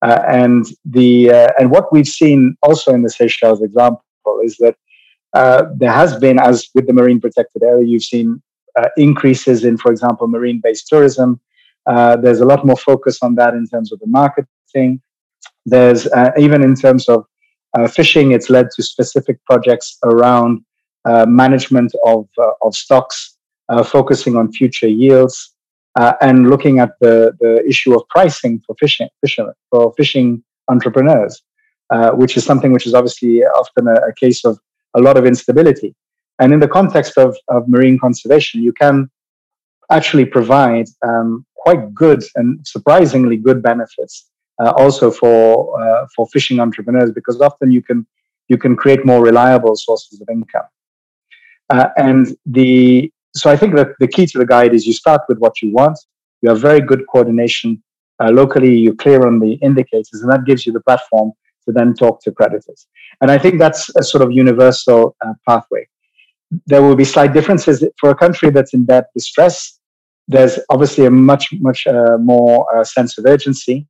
Uh, 0.00 0.22
and 0.26 0.66
the 0.84 1.30
uh, 1.30 1.48
and 1.58 1.70
what 1.70 1.92
we've 1.92 2.08
seen 2.08 2.56
also 2.64 2.92
in 2.92 3.02
the 3.02 3.10
Seychelles 3.10 3.62
example 3.62 4.02
is 4.42 4.56
that 4.56 4.74
uh, 5.32 5.66
there 5.76 5.92
has 5.92 6.16
been, 6.16 6.40
as 6.40 6.68
with 6.74 6.88
the 6.88 6.92
marine 6.92 7.20
protected 7.20 7.62
area, 7.62 7.86
you've 7.86 8.02
seen 8.02 8.42
uh, 8.76 8.88
increases 8.96 9.64
in, 9.64 9.76
for 9.76 9.92
example, 9.92 10.26
marine 10.26 10.60
based 10.62 10.88
tourism. 10.88 11.40
Uh, 11.86 12.16
there's 12.16 12.40
a 12.40 12.44
lot 12.44 12.66
more 12.66 12.76
focus 12.76 13.18
on 13.22 13.36
that 13.36 13.54
in 13.54 13.66
terms 13.68 13.92
of 13.92 14.00
the 14.00 14.06
marketing. 14.08 15.00
There's 15.66 16.08
uh, 16.08 16.32
even 16.36 16.64
in 16.64 16.74
terms 16.74 17.08
of 17.08 17.24
Uh, 17.74 17.88
fishing, 17.88 18.32
it's 18.32 18.50
led 18.50 18.68
to 18.76 18.82
specific 18.82 19.42
projects 19.44 19.98
around 20.04 20.62
uh, 21.04 21.26
management 21.26 21.92
of, 22.04 22.28
uh, 22.38 22.50
of 22.62 22.74
stocks, 22.74 23.36
focusing 23.86 24.36
on 24.36 24.52
future 24.52 24.86
yields, 24.86 25.54
and 26.20 26.50
looking 26.50 26.78
at 26.78 26.90
the, 27.00 27.34
the 27.40 27.64
issue 27.66 27.94
of 27.94 28.06
pricing 28.08 28.60
for 28.66 28.76
fishing, 28.78 29.08
fishermen, 29.22 29.54
for 29.70 29.94
fishing 29.96 30.44
entrepreneurs, 30.68 31.42
which 32.12 32.36
is 32.36 32.44
something 32.44 32.70
which 32.72 32.86
is 32.86 32.92
obviously 32.92 33.42
often 33.44 33.88
a, 33.88 33.94
a 33.94 34.12
case 34.12 34.44
of 34.44 34.58
a 34.94 35.00
lot 35.00 35.16
of 35.16 35.24
instability. 35.24 35.94
And 36.38 36.52
in 36.52 36.60
the 36.60 36.68
context 36.68 37.16
of, 37.16 37.36
of 37.48 37.66
marine 37.66 37.98
conservation, 37.98 38.62
you 38.62 38.72
can 38.72 39.10
actually 39.90 40.26
provide 40.26 40.86
um, 41.02 41.46
quite 41.54 41.94
good 41.94 42.22
and 42.34 42.66
surprisingly 42.66 43.36
good 43.36 43.62
benefits 43.62 44.14
uh, 44.24 44.31
also 44.70 45.10
for 45.10 45.80
uh, 45.80 46.06
for 46.14 46.26
fishing 46.28 46.60
entrepreneurs 46.60 47.10
because 47.10 47.40
often 47.40 47.70
you 47.70 47.82
can 47.82 48.06
you 48.48 48.58
can 48.58 48.76
create 48.76 49.04
more 49.04 49.22
reliable 49.22 49.76
sources 49.76 50.20
of 50.20 50.28
income. 50.30 50.68
Uh, 51.70 51.88
and 51.96 52.36
the 52.46 53.10
so 53.34 53.50
I 53.50 53.56
think 53.56 53.74
that 53.76 53.88
the 53.98 54.08
key 54.08 54.26
to 54.26 54.38
the 54.38 54.46
guide 54.46 54.74
is 54.74 54.86
you 54.86 54.92
start 54.92 55.22
with 55.28 55.38
what 55.38 55.62
you 55.62 55.72
want. 55.72 55.98
You 56.42 56.50
have 56.50 56.60
very 56.60 56.80
good 56.80 57.04
coordination 57.10 57.82
uh, 58.20 58.30
locally. 58.30 58.76
You're 58.76 58.94
clear 58.94 59.26
on 59.26 59.38
the 59.38 59.54
indicators, 59.54 60.20
and 60.22 60.30
that 60.30 60.44
gives 60.44 60.66
you 60.66 60.72
the 60.72 60.80
platform 60.80 61.32
to 61.64 61.72
then 61.72 61.94
talk 61.94 62.22
to 62.24 62.32
creditors. 62.32 62.86
And 63.20 63.30
I 63.30 63.38
think 63.38 63.58
that's 63.58 63.88
a 63.96 64.02
sort 64.02 64.22
of 64.22 64.32
universal 64.32 65.16
uh, 65.24 65.34
pathway. 65.48 65.88
There 66.66 66.82
will 66.82 66.96
be 66.96 67.04
slight 67.04 67.32
differences 67.32 67.82
for 67.98 68.10
a 68.10 68.14
country 68.14 68.50
that's 68.50 68.74
in 68.74 68.84
debt 68.84 69.06
distress. 69.14 69.78
There's 70.28 70.58
obviously 70.70 71.06
a 71.06 71.10
much, 71.10 71.48
much 71.54 71.86
uh, 71.86 72.18
more 72.18 72.66
uh, 72.76 72.84
sense 72.84 73.16
of 73.18 73.24
urgency, 73.26 73.86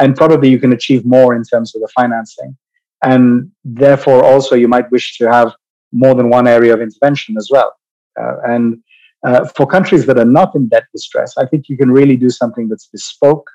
and 0.00 0.16
probably 0.16 0.48
you 0.48 0.58
can 0.58 0.72
achieve 0.72 1.04
more 1.04 1.34
in 1.34 1.44
terms 1.44 1.74
of 1.74 1.80
the 1.82 1.88
financing. 1.88 2.56
And 3.02 3.50
therefore, 3.64 4.24
also, 4.24 4.54
you 4.56 4.68
might 4.68 4.90
wish 4.90 5.16
to 5.18 5.30
have 5.30 5.54
more 5.92 6.14
than 6.14 6.28
one 6.30 6.46
area 6.46 6.74
of 6.74 6.80
intervention 6.80 7.36
as 7.36 7.48
well. 7.50 7.72
Uh, 8.20 8.36
and 8.44 8.82
uh, 9.26 9.44
for 9.56 9.66
countries 9.66 10.06
that 10.06 10.18
are 10.18 10.24
not 10.24 10.54
in 10.54 10.68
debt 10.68 10.84
distress, 10.92 11.36
I 11.38 11.46
think 11.46 11.68
you 11.68 11.76
can 11.76 11.90
really 11.90 12.16
do 12.16 12.30
something 12.30 12.68
that's 12.68 12.86
bespoke. 12.86 13.48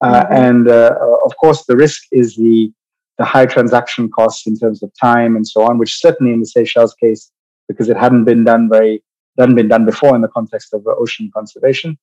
Uh, 0.00 0.24
mm-hmm. 0.24 0.32
And 0.32 0.68
of 0.68 1.32
course, 1.40 1.64
the 1.64 1.76
risk 1.76 2.02
is 2.12 2.36
the 2.36 2.72
the 3.18 3.24
high 3.24 3.46
transaction 3.46 4.08
costs 4.08 4.46
in 4.46 4.56
terms 4.56 4.80
of 4.82 4.92
time 5.00 5.34
and 5.34 5.46
so 5.46 5.62
on, 5.62 5.76
which 5.76 5.98
certainly 5.98 6.32
in 6.32 6.38
the 6.40 6.46
Seychelles 6.46 6.94
case, 6.94 7.32
because 7.66 7.88
it 7.88 7.96
hadn't 7.96 8.24
been 8.24 8.44
done 8.44 8.68
very, 8.68 9.02
hadn't 9.36 9.56
been 9.56 9.66
done 9.66 9.84
before 9.84 10.14
in 10.14 10.22
the 10.22 10.28
context 10.28 10.72
of 10.72 10.86
ocean 10.86 11.28
conservation. 11.34 11.98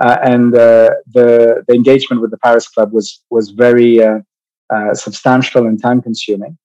Uh, 0.00 0.16
and 0.22 0.54
uh, 0.54 0.90
the, 1.12 1.64
the 1.66 1.74
engagement 1.74 2.22
with 2.22 2.30
the 2.30 2.38
Paris 2.38 2.68
Club 2.68 2.92
was, 2.92 3.22
was 3.30 3.50
very 3.50 4.00
uh, 4.00 4.20
substantial 4.94 5.66
and 5.66 5.80
time 5.82 6.00
consuming. 6.00 6.56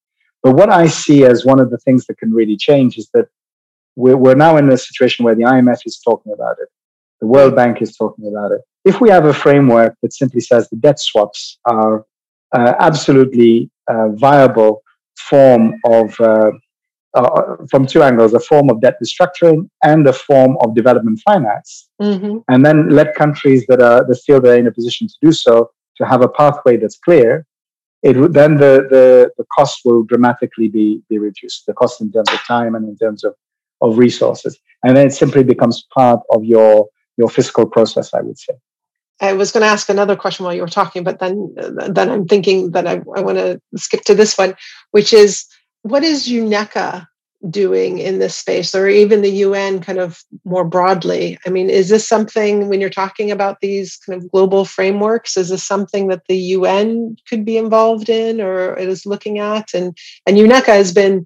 But 0.44 0.56
what 0.56 0.70
I 0.70 0.88
see 0.88 1.24
as 1.26 1.46
one 1.46 1.60
of 1.60 1.72
the 1.72 1.78
things 1.78 2.06
that 2.08 2.18
can 2.18 2.34
really 2.34 2.58
change 2.58 2.98
is 2.98 3.10
that 3.14 3.28
we're, 3.96 4.18
we're 4.18 4.36
now 4.36 4.58
in 4.58 4.70
a 4.70 4.78
situation 4.78 5.24
where 5.24 5.36
the 5.36 5.44
IMF 5.44 5.80
is 5.86 6.00
talking 6.00 6.34
about 6.34 6.58
it, 6.62 6.68
the 7.22 7.28
World 7.28 7.56
Bank 7.56 7.82
is 7.82 7.96
talking 7.96 8.28
about 8.28 8.52
it. 8.52 8.62
If 8.86 9.00
we 9.00 9.10
have 9.10 9.26
a 9.26 9.34
framework 9.34 9.96
that 10.04 10.14
simply 10.14 10.42
says 10.42 10.70
the 10.70 10.76
debt 10.76 11.00
swaps 11.00 11.58
are 11.66 12.06
uh, 12.54 12.74
absolutely 12.80 13.72
uh, 13.88 14.10
viable 14.10 14.84
form 15.18 15.80
of 15.86 16.20
uh, 16.20 16.52
uh, 17.14 17.56
from 17.70 17.86
two 17.86 18.02
angles 18.04 18.34
a 18.34 18.40
form 18.40 18.70
of 18.70 18.82
debt 18.82 18.96
restructuring 19.04 19.70
and 19.84 20.08
a 20.08 20.14
form 20.14 20.58
of 20.62 20.76
development 20.76 21.20
finance. 21.26 21.90
Mm-hmm. 22.02 22.40
and 22.50 22.66
then 22.66 22.90
let 22.90 23.16
countries 23.16 23.66
that 23.68 23.82
are 23.82 24.06
that 24.08 24.20
feel 24.26 24.42
they're 24.42 24.58
in 24.58 24.68
a 24.68 24.72
position 24.72 25.08
to 25.08 25.14
do 25.22 25.32
so 25.32 25.72
to 25.98 26.06
have 26.06 26.22
a 26.22 26.28
pathway 26.28 26.76
that's 26.76 26.98
clear 26.98 27.46
it 28.04 28.18
would 28.18 28.34
then 28.34 28.58
the, 28.58 28.86
the 28.90 29.32
the 29.38 29.46
cost 29.56 29.82
will 29.86 30.04
dramatically 30.04 30.68
be 30.68 31.02
be 31.10 31.18
reduced 31.18 31.66
the 31.66 31.74
cost 31.74 32.02
in 32.02 32.12
terms 32.12 32.30
of 32.32 32.40
time 32.46 32.76
and 32.76 32.88
in 32.88 32.98
terms 32.98 33.24
of 33.24 33.34
of 33.82 33.98
resources. 33.98 34.60
And 34.84 34.96
then 34.96 35.08
it 35.08 35.14
simply 35.14 35.44
becomes 35.44 35.86
part 35.94 36.22
of 36.32 36.44
your 36.44 36.88
your 37.18 37.30
fiscal 37.30 37.66
process 37.68 38.14
i 38.14 38.22
would 38.22 38.40
say. 38.40 38.56
I 39.22 39.34
was 39.34 39.52
going 39.52 39.62
to 39.62 39.68
ask 39.68 39.88
another 39.90 40.16
question 40.16 40.44
while 40.44 40.56
you 40.56 40.62
were 40.62 40.68
talking, 40.68 41.04
but 41.04 41.20
then 41.20 41.56
then 41.98 42.10
I'm 42.10 42.28
thinking 42.28 42.72
that 42.72 42.88
I, 42.88 42.96
I 43.16 43.22
want 43.22 43.38
to 43.38 43.62
skip 43.78 44.02
to 44.06 44.16
this 44.16 44.38
one, 44.38 44.56
which 44.92 45.14
is 45.14 45.46
what 45.84 46.04
is 46.04 46.28
UNECA 46.28 47.08
doing 47.50 48.00
in 48.00 48.20
this 48.20 48.36
space, 48.36 48.74
or 48.74 48.88
even 48.88 49.22
the 49.22 49.30
UN 49.30 49.82
kind 49.82 50.00
of 50.00 50.24
more 50.46 50.64
broadly? 50.64 51.38
I 51.46 51.50
mean, 51.50 51.70
is 51.70 51.90
this 51.90 52.08
something 52.08 52.70
when 52.70 52.80
you're 52.80 52.90
talking 52.90 53.32
about 53.32 53.60
these 53.60 53.98
kind 53.98 54.22
of 54.22 54.32
global 54.32 54.66
frameworks? 54.66 55.38
Is 55.38 55.50
this 55.50 55.64
something 55.64 56.08
that 56.08 56.26
the 56.28 56.38
UN 56.38 57.18
could 57.30 57.44
be 57.46 57.58
involved 57.58 58.10
in, 58.10 58.42
or 58.42 58.76
is 58.78 59.06
looking 59.06 59.40
at? 59.40 59.74
And 59.74 59.96
and 60.26 60.38
UNECA 60.38 60.68
has 60.68 60.94
been 60.94 61.26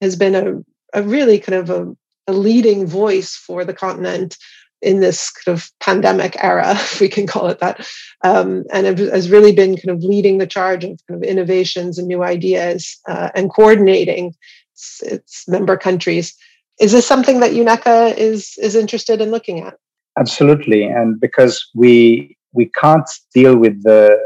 has 0.00 0.16
been 0.16 0.34
a, 0.34 0.98
a 0.98 1.02
really 1.02 1.38
kind 1.38 1.58
of 1.58 1.70
a, 1.70 1.96
a 2.28 2.32
leading 2.32 2.86
voice 2.86 3.34
for 3.34 3.64
the 3.64 3.74
continent 3.74 4.36
in 4.82 5.00
this 5.00 5.30
kind 5.30 5.56
of 5.56 5.70
pandemic 5.80 6.36
era, 6.42 6.70
if 6.74 7.00
we 7.00 7.08
can 7.08 7.26
call 7.26 7.48
it 7.48 7.60
that, 7.60 7.88
um, 8.22 8.64
and 8.72 8.98
has 8.98 9.30
really 9.30 9.52
been 9.52 9.76
kind 9.76 9.90
of 9.90 10.02
leading 10.02 10.38
the 10.38 10.46
charge 10.46 10.84
of 10.84 10.98
kind 11.08 11.22
of 11.22 11.28
innovations 11.28 11.98
and 11.98 12.08
new 12.08 12.22
ideas 12.22 12.98
uh, 13.08 13.30
and 13.34 13.50
coordinating 13.50 14.34
its, 14.72 15.02
its, 15.02 15.48
member 15.48 15.76
countries. 15.76 16.34
Is 16.78 16.92
this 16.92 17.06
something 17.06 17.40
that 17.40 17.52
UNECA 17.52 18.16
is 18.18 18.58
is 18.58 18.74
interested 18.74 19.20
in 19.22 19.30
looking 19.30 19.60
at? 19.60 19.78
Absolutely, 20.18 20.84
and 20.84 21.18
because 21.18 21.66
we 21.74 22.36
we 22.52 22.66
can't 22.66 23.08
deal 23.34 23.56
with 23.56 23.82
the 23.82 24.16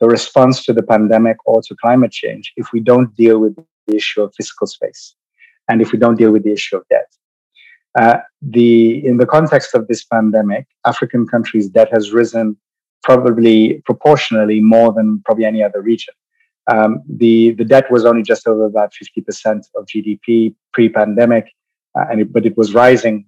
the 0.00 0.08
response 0.08 0.64
to 0.64 0.72
the 0.72 0.82
pandemic 0.82 1.36
or 1.44 1.60
to 1.60 1.76
climate 1.76 2.10
change 2.10 2.52
if 2.56 2.72
we 2.72 2.80
don't 2.80 3.14
deal 3.16 3.38
with 3.38 3.54
the 3.86 3.96
issue 3.96 4.22
of 4.22 4.34
fiscal 4.34 4.66
space 4.66 5.14
and 5.68 5.82
if 5.82 5.92
we 5.92 5.98
don't 5.98 6.16
deal 6.16 6.32
with 6.32 6.42
the 6.42 6.52
issue 6.52 6.76
of 6.76 6.88
debt. 6.88 7.06
Uh, 7.98 8.18
the 8.40 9.04
in 9.04 9.16
the 9.16 9.26
context 9.26 9.74
of 9.74 9.88
this 9.88 10.04
pandemic, 10.04 10.66
African 10.86 11.26
countries' 11.26 11.68
debt 11.68 11.88
has 11.92 12.12
risen 12.12 12.56
probably 13.02 13.82
proportionally 13.84 14.60
more 14.60 14.92
than 14.92 15.20
probably 15.24 15.44
any 15.44 15.62
other 15.62 15.80
region. 15.80 16.14
Um, 16.70 17.02
the 17.08 17.52
the 17.52 17.64
debt 17.64 17.90
was 17.90 18.04
only 18.04 18.22
just 18.22 18.46
over 18.46 18.66
about 18.66 18.94
fifty 18.94 19.20
percent 19.20 19.66
of 19.74 19.86
GDP 19.86 20.54
pre-pandemic, 20.72 21.46
uh, 21.98 22.04
and 22.10 22.20
it, 22.20 22.32
but 22.32 22.46
it 22.46 22.56
was 22.56 22.74
rising 22.74 23.26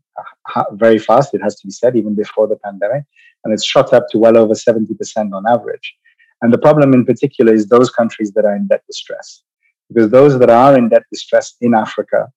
uh, 0.55 0.64
very 0.72 0.98
fast. 0.98 1.35
It 1.35 1.42
has 1.42 1.57
to 1.61 1.66
be 1.66 1.72
said, 1.72 1.96
even 1.96 2.14
before 2.14 2.46
the 2.46 2.57
pandemic, 2.57 3.03
and 3.44 3.53
it's 3.53 3.64
shot 3.64 3.92
up 3.92 4.07
to 4.11 4.18
well 4.18 4.38
over 4.38 4.55
seventy 4.55 4.94
percent 4.94 5.35
on 5.35 5.44
average. 5.48 5.92
And 6.40 6.53
the 6.53 6.59
problem 6.59 6.92
in 6.92 7.05
particular 7.05 7.53
is 7.53 7.66
those 7.66 7.90
countries 7.90 8.33
that 8.33 8.44
are 8.44 8.55
in 8.55 8.68
debt 8.68 8.85
distress, 8.87 9.42
because 9.88 10.11
those 10.11 10.38
that 10.38 10.51
are 10.51 10.79
in 10.79 10.88
debt 10.88 11.05
distress 11.11 11.57
in 11.61 11.75
Africa 11.75 12.31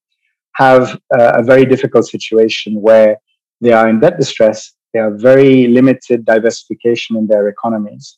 have 0.56 1.00
a 1.12 1.44
very 1.44 1.66
difficult 1.66 2.06
situation 2.08 2.82
where 2.82 3.18
they 3.62 3.74
are 3.74 3.88
in 3.90 4.00
debt 4.00 4.18
distress, 4.18 4.74
they 4.94 5.00
have 5.00 5.20
very 5.20 5.68
limited 5.68 6.26
diversification 6.26 7.18
in 7.18 7.28
their 7.28 7.48
economies, 7.48 8.18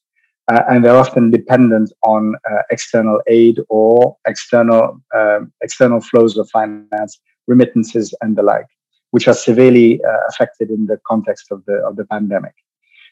uh, 0.51 0.61
and 0.69 0.83
they're 0.83 0.97
often 0.97 1.31
dependent 1.31 1.91
on 2.03 2.35
uh, 2.49 2.61
external 2.71 3.21
aid 3.27 3.59
or 3.69 4.15
external 4.27 5.01
um, 5.15 5.51
external 5.61 5.99
flows 5.99 6.37
of 6.37 6.49
finance, 6.49 7.19
remittances, 7.47 8.13
and 8.21 8.35
the 8.37 8.43
like, 8.43 8.67
which 9.11 9.27
are 9.27 9.33
severely 9.33 9.99
uh, 10.03 10.17
affected 10.29 10.69
in 10.69 10.85
the 10.85 10.99
context 11.07 11.51
of 11.51 11.63
the 11.65 11.75
of 11.87 11.95
the 11.95 12.05
pandemic. 12.05 12.53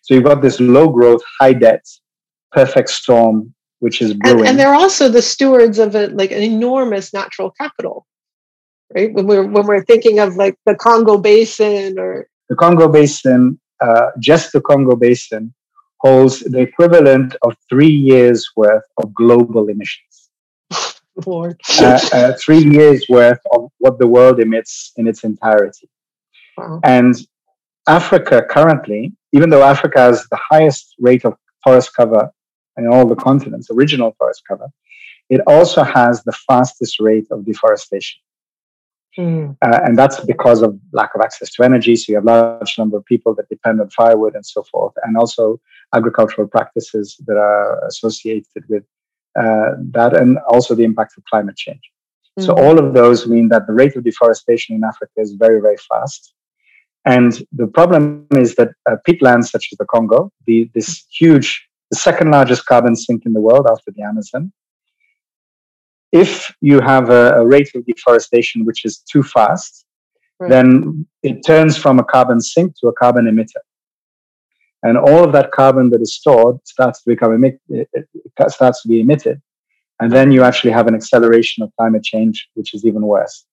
So 0.03 0.13
you've 0.13 0.23
got 0.23 0.43
this 0.43 0.59
low 0.59 0.88
growth, 0.89 1.23
high 1.39 1.53
debt, 1.53 1.83
perfect 2.51 2.89
storm, 2.89 3.55
which 3.79 4.01
is 4.01 4.13
brewing. 4.13 4.39
And, 4.41 4.49
and 4.49 4.59
they're 4.59 4.75
also 4.75 5.09
the 5.09 5.21
stewards 5.21 5.79
of 5.79 5.95
a, 5.95 6.07
like 6.07 6.31
an 6.31 6.43
enormous 6.43 7.11
natural 7.11 7.49
capital, 7.49 8.05
right? 8.95 9.13
When 9.13 9.27
we're 9.27 9.43
when 9.43 9.67
we're 9.67 9.84
thinking 9.84 10.19
of 10.19 10.36
like 10.36 10.58
the 10.65 10.75
Congo 10.75 11.17
Basin 11.17 11.99
or 11.99 12.27
the 12.49 12.55
Congo 12.55 12.88
Basin, 12.88 13.60
uh, 13.81 14.12
just 14.19 14.53
the 14.53 14.62
Congo 14.62 14.95
Basin 14.95 15.53
holds 15.97 16.39
the 16.39 16.60
equivalent 16.60 17.36
of 17.41 17.55
three 17.69 17.95
years 18.12 18.49
worth 18.55 18.84
of 18.97 19.13
global 19.13 19.69
emissions. 19.69 20.29
Lord. 21.25 21.60
uh, 21.79 21.99
uh, 22.13 22.34
three 22.43 22.63
years 22.63 23.05
worth 23.10 23.39
of 23.53 23.71
what 23.79 23.99
the 23.99 24.08
world 24.08 24.39
emits 24.39 24.91
in 24.97 25.08
its 25.08 25.23
entirety. 25.23 25.89
Wow. 26.58 26.79
And 26.84 27.15
Africa 27.88 28.45
currently, 28.49 29.13
even 29.31 29.49
though 29.49 29.63
Africa 29.63 29.99
has 29.99 30.27
the 30.29 30.39
highest 30.49 30.95
rate 30.99 31.25
of 31.25 31.36
forest 31.63 31.91
cover 31.95 32.29
in 32.77 32.88
all 32.88 33.05
the 33.08 33.15
continents, 33.15 33.69
original 33.71 34.13
forest 34.17 34.43
cover, 34.47 34.67
it 35.29 35.41
also 35.47 35.84
has 35.84 36.23
the 36.23 36.34
fastest 36.34 36.99
rate 36.99 37.27
of 37.31 37.45
deforestation. 37.45 38.19
Mm. 39.17 39.56
Uh, 39.62 39.80
and 39.86 39.97
that's 39.97 40.19
because 40.19 40.62
of 40.62 40.78
lack 40.91 41.12
of 41.15 41.21
access 41.21 41.49
to 41.54 41.63
energy. 41.63 41.95
So 41.95 42.12
you 42.12 42.15
have 42.17 42.25
large 42.25 42.78
number 42.78 42.97
of 42.97 43.06
people 43.06 43.34
that 43.36 43.47
depend 43.49 43.80
on 43.80 43.89
firewood 43.89 44.36
and 44.36 44.45
so 44.45 44.63
forth, 44.63 44.93
and 45.04 45.15
also 45.17 45.60
agricultural 45.93 46.47
practices 46.47 47.15
that 47.25 47.38
are 47.38 47.86
associated 47.86 48.63
with 48.67 48.84
uh, 49.39 49.71
that, 49.91 50.15
and 50.15 50.38
also 50.49 50.75
the 50.75 50.84
impact 50.84 51.17
of 51.17 51.23
climate 51.25 51.56
change. 51.56 51.82
Mm. 52.39 52.45
So 52.45 52.54
all 52.54 52.78
of 52.78 52.93
those 52.93 53.28
mean 53.28 53.47
that 53.49 53.67
the 53.67 53.73
rate 53.73 53.95
of 53.95 54.04
deforestation 54.04 54.75
in 54.75 54.84
Africa 54.84 55.13
is 55.17 55.34
very, 55.34 55.62
very 55.62 55.78
fast. 55.89 56.34
And 57.06 57.32
the 57.51 57.67
problem 57.67 58.28
is 58.32 58.56
that 58.56 58.69
uh, 58.89 58.95
peatlands 59.08 59.45
such 59.45 59.69
as 59.71 59.78
the 59.78 59.86
Congo, 59.86 60.32
the, 60.47 60.69
this 60.73 61.06
huge, 61.10 61.67
the 61.91 61.97
second 61.97 62.32
largest 62.32 62.65
carbon 62.65 62.95
sink 62.95 63.25
in 63.25 63.34
the 63.34 63.41
world 63.41 63.67
after 63.69 63.91
the 63.95 64.01
Amazon, 64.01 64.51
if 66.11 66.53
you 66.61 66.79
have 66.79 67.09
a, 67.09 67.33
a 67.35 67.45
rate 67.45 67.69
of 67.75 67.85
deforestation 67.85 68.65
which 68.65 68.85
is 68.85 68.99
too 68.99 69.23
fast, 69.23 69.85
right. 70.39 70.49
then 70.49 71.05
it 71.23 71.45
turns 71.45 71.77
from 71.77 71.99
a 71.99 72.03
carbon 72.03 72.41
sink 72.41 72.73
to 72.79 72.87
a 72.87 72.93
carbon 72.93 73.25
emitter. 73.25 73.63
And 74.83 74.97
all 74.97 75.23
of 75.23 75.31
that 75.33 75.51
carbon 75.51 75.89
that 75.89 76.01
is 76.01 76.15
stored 76.15 76.57
starts 76.65 77.01
to 77.01 77.09
become 77.09 77.33
emit, 77.33 77.59
it, 77.69 77.89
it 77.93 78.51
starts 78.51 78.81
to 78.83 78.87
be 78.87 79.01
emitted. 79.01 79.41
And 79.99 80.11
then 80.11 80.31
you 80.31 80.43
actually 80.43 80.71
have 80.71 80.87
an 80.87 80.95
acceleration 80.95 81.63
of 81.63 81.71
climate 81.77 82.03
change, 82.03 82.47
which 82.53 82.73
is 82.73 82.85
even 82.85 83.01
worse. 83.01 83.45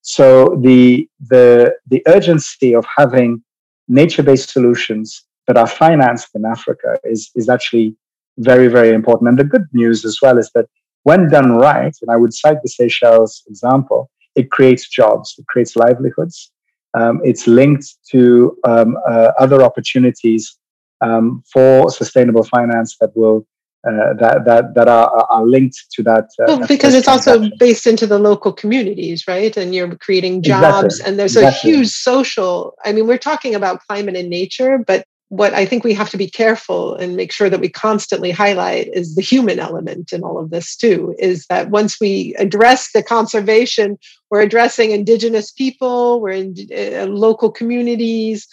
So 0.00 0.58
the 0.60 1.08
the 1.28 1.74
the 1.86 2.02
urgency 2.06 2.74
of 2.74 2.84
having 2.96 3.42
nature-based 3.88 4.50
solutions 4.50 5.24
that 5.46 5.56
are 5.56 5.66
financed 5.66 6.30
in 6.34 6.44
Africa 6.44 6.98
is 7.04 7.30
is 7.36 7.48
actually 7.48 7.94
very 8.38 8.66
very 8.66 8.90
important. 8.90 9.28
And 9.28 9.38
the 9.38 9.44
good 9.44 9.66
news 9.72 10.04
as 10.04 10.18
well 10.20 10.38
is 10.38 10.50
that 10.54 10.66
when 11.04 11.28
done 11.28 11.52
right, 11.52 11.94
and 12.00 12.10
I 12.10 12.16
would 12.16 12.32
cite 12.32 12.62
the 12.62 12.68
Seychelles 12.68 13.42
example, 13.48 14.10
it 14.34 14.50
creates 14.50 14.88
jobs, 14.88 15.34
it 15.38 15.46
creates 15.46 15.76
livelihoods. 15.76 16.50
Um, 16.94 17.20
it's 17.24 17.46
linked 17.46 17.94
to 18.10 18.56
um, 18.64 18.98
uh, 19.08 19.32
other 19.38 19.62
opportunities 19.62 20.58
um, 21.00 21.42
for 21.52 21.90
sustainable 21.90 22.44
finance 22.44 22.96
that 23.00 23.16
will 23.16 23.46
uh, 23.84 24.14
that 24.20 24.44
that 24.44 24.74
that 24.74 24.86
are, 24.86 25.26
are 25.30 25.44
linked 25.44 25.76
to 25.92 26.02
that. 26.04 26.24
Uh, 26.38 26.44
well, 26.46 26.66
because 26.68 26.94
it's 26.94 27.08
also 27.08 27.48
based 27.58 27.86
into 27.86 28.06
the 28.06 28.18
local 28.18 28.52
communities, 28.52 29.26
right? 29.26 29.56
And 29.56 29.74
you're 29.74 29.96
creating 29.96 30.42
jobs, 30.42 30.84
exactly. 30.84 31.10
and 31.10 31.18
there's 31.18 31.36
exactly. 31.36 31.72
a 31.72 31.74
huge 31.74 31.88
social. 31.88 32.74
I 32.84 32.92
mean, 32.92 33.08
we're 33.08 33.18
talking 33.18 33.54
about 33.54 33.80
climate 33.88 34.14
and 34.14 34.30
nature, 34.30 34.78
but 34.78 35.04
what 35.32 35.54
I 35.54 35.64
think 35.64 35.82
we 35.82 35.94
have 35.94 36.10
to 36.10 36.18
be 36.18 36.28
careful 36.28 36.94
and 36.94 37.16
make 37.16 37.32
sure 37.32 37.48
that 37.48 37.58
we 37.58 37.70
constantly 37.70 38.30
highlight 38.30 38.88
is 38.92 39.14
the 39.14 39.22
human 39.22 39.58
element 39.58 40.12
in 40.12 40.22
all 40.22 40.38
of 40.38 40.50
this 40.50 40.76
too. 40.76 41.14
Is 41.18 41.46
that 41.46 41.70
once 41.70 41.98
we 41.98 42.34
address 42.38 42.92
the 42.92 43.02
conservation, 43.02 43.98
we're 44.28 44.42
addressing 44.42 44.90
indigenous 44.90 45.50
people, 45.50 46.20
we're 46.20 46.32
in 46.32 46.54
uh, 46.70 47.06
local 47.06 47.50
communities 47.50 48.46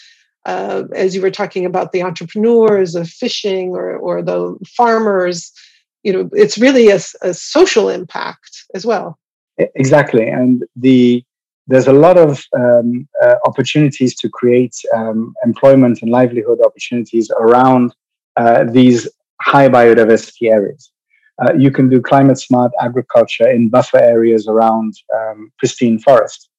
uh, 0.46 0.84
as 0.96 1.14
you 1.14 1.22
were 1.22 1.30
talking 1.30 1.66
about 1.66 1.92
the 1.92 2.02
entrepreneurs 2.02 2.96
of 2.96 3.10
fishing 3.10 3.72
or, 3.72 3.98
or 3.98 4.22
the 4.22 4.58
farmers, 4.66 5.52
you 6.04 6.14
know, 6.14 6.30
it's 6.32 6.58
really 6.58 6.88
a, 6.88 7.00
a 7.22 7.34
social 7.34 7.90
impact 7.90 8.64
as 8.74 8.86
well. 8.86 9.20
Exactly. 9.76 10.30
And 10.30 10.64
the 10.78 11.26
there's 11.70 11.88
a 11.88 11.94
lot 11.94 12.18
of 12.18 12.44
um, 12.58 13.08
uh, 13.24 13.36
opportunities 13.46 14.16
to 14.16 14.28
create 14.28 14.76
um, 14.96 15.34
employment 15.46 16.02
and 16.02 16.10
livelihood 16.10 16.60
opportunities 16.66 17.30
around 17.40 17.96
uh, 18.38 18.64
these 18.64 19.08
high 19.40 19.70
biodiversity 19.70 20.52
areas. 20.52 20.92
Uh, 21.42 21.54
you 21.54 21.70
can 21.70 21.88
do 21.88 22.02
climate 22.02 22.40
smart 22.40 22.72
agriculture 22.82 23.48
in 23.48 23.70
buffer 23.70 24.00
areas 24.00 24.48
around 24.48 24.96
um, 25.16 25.52
pristine 25.60 26.00
forests. 26.00 26.50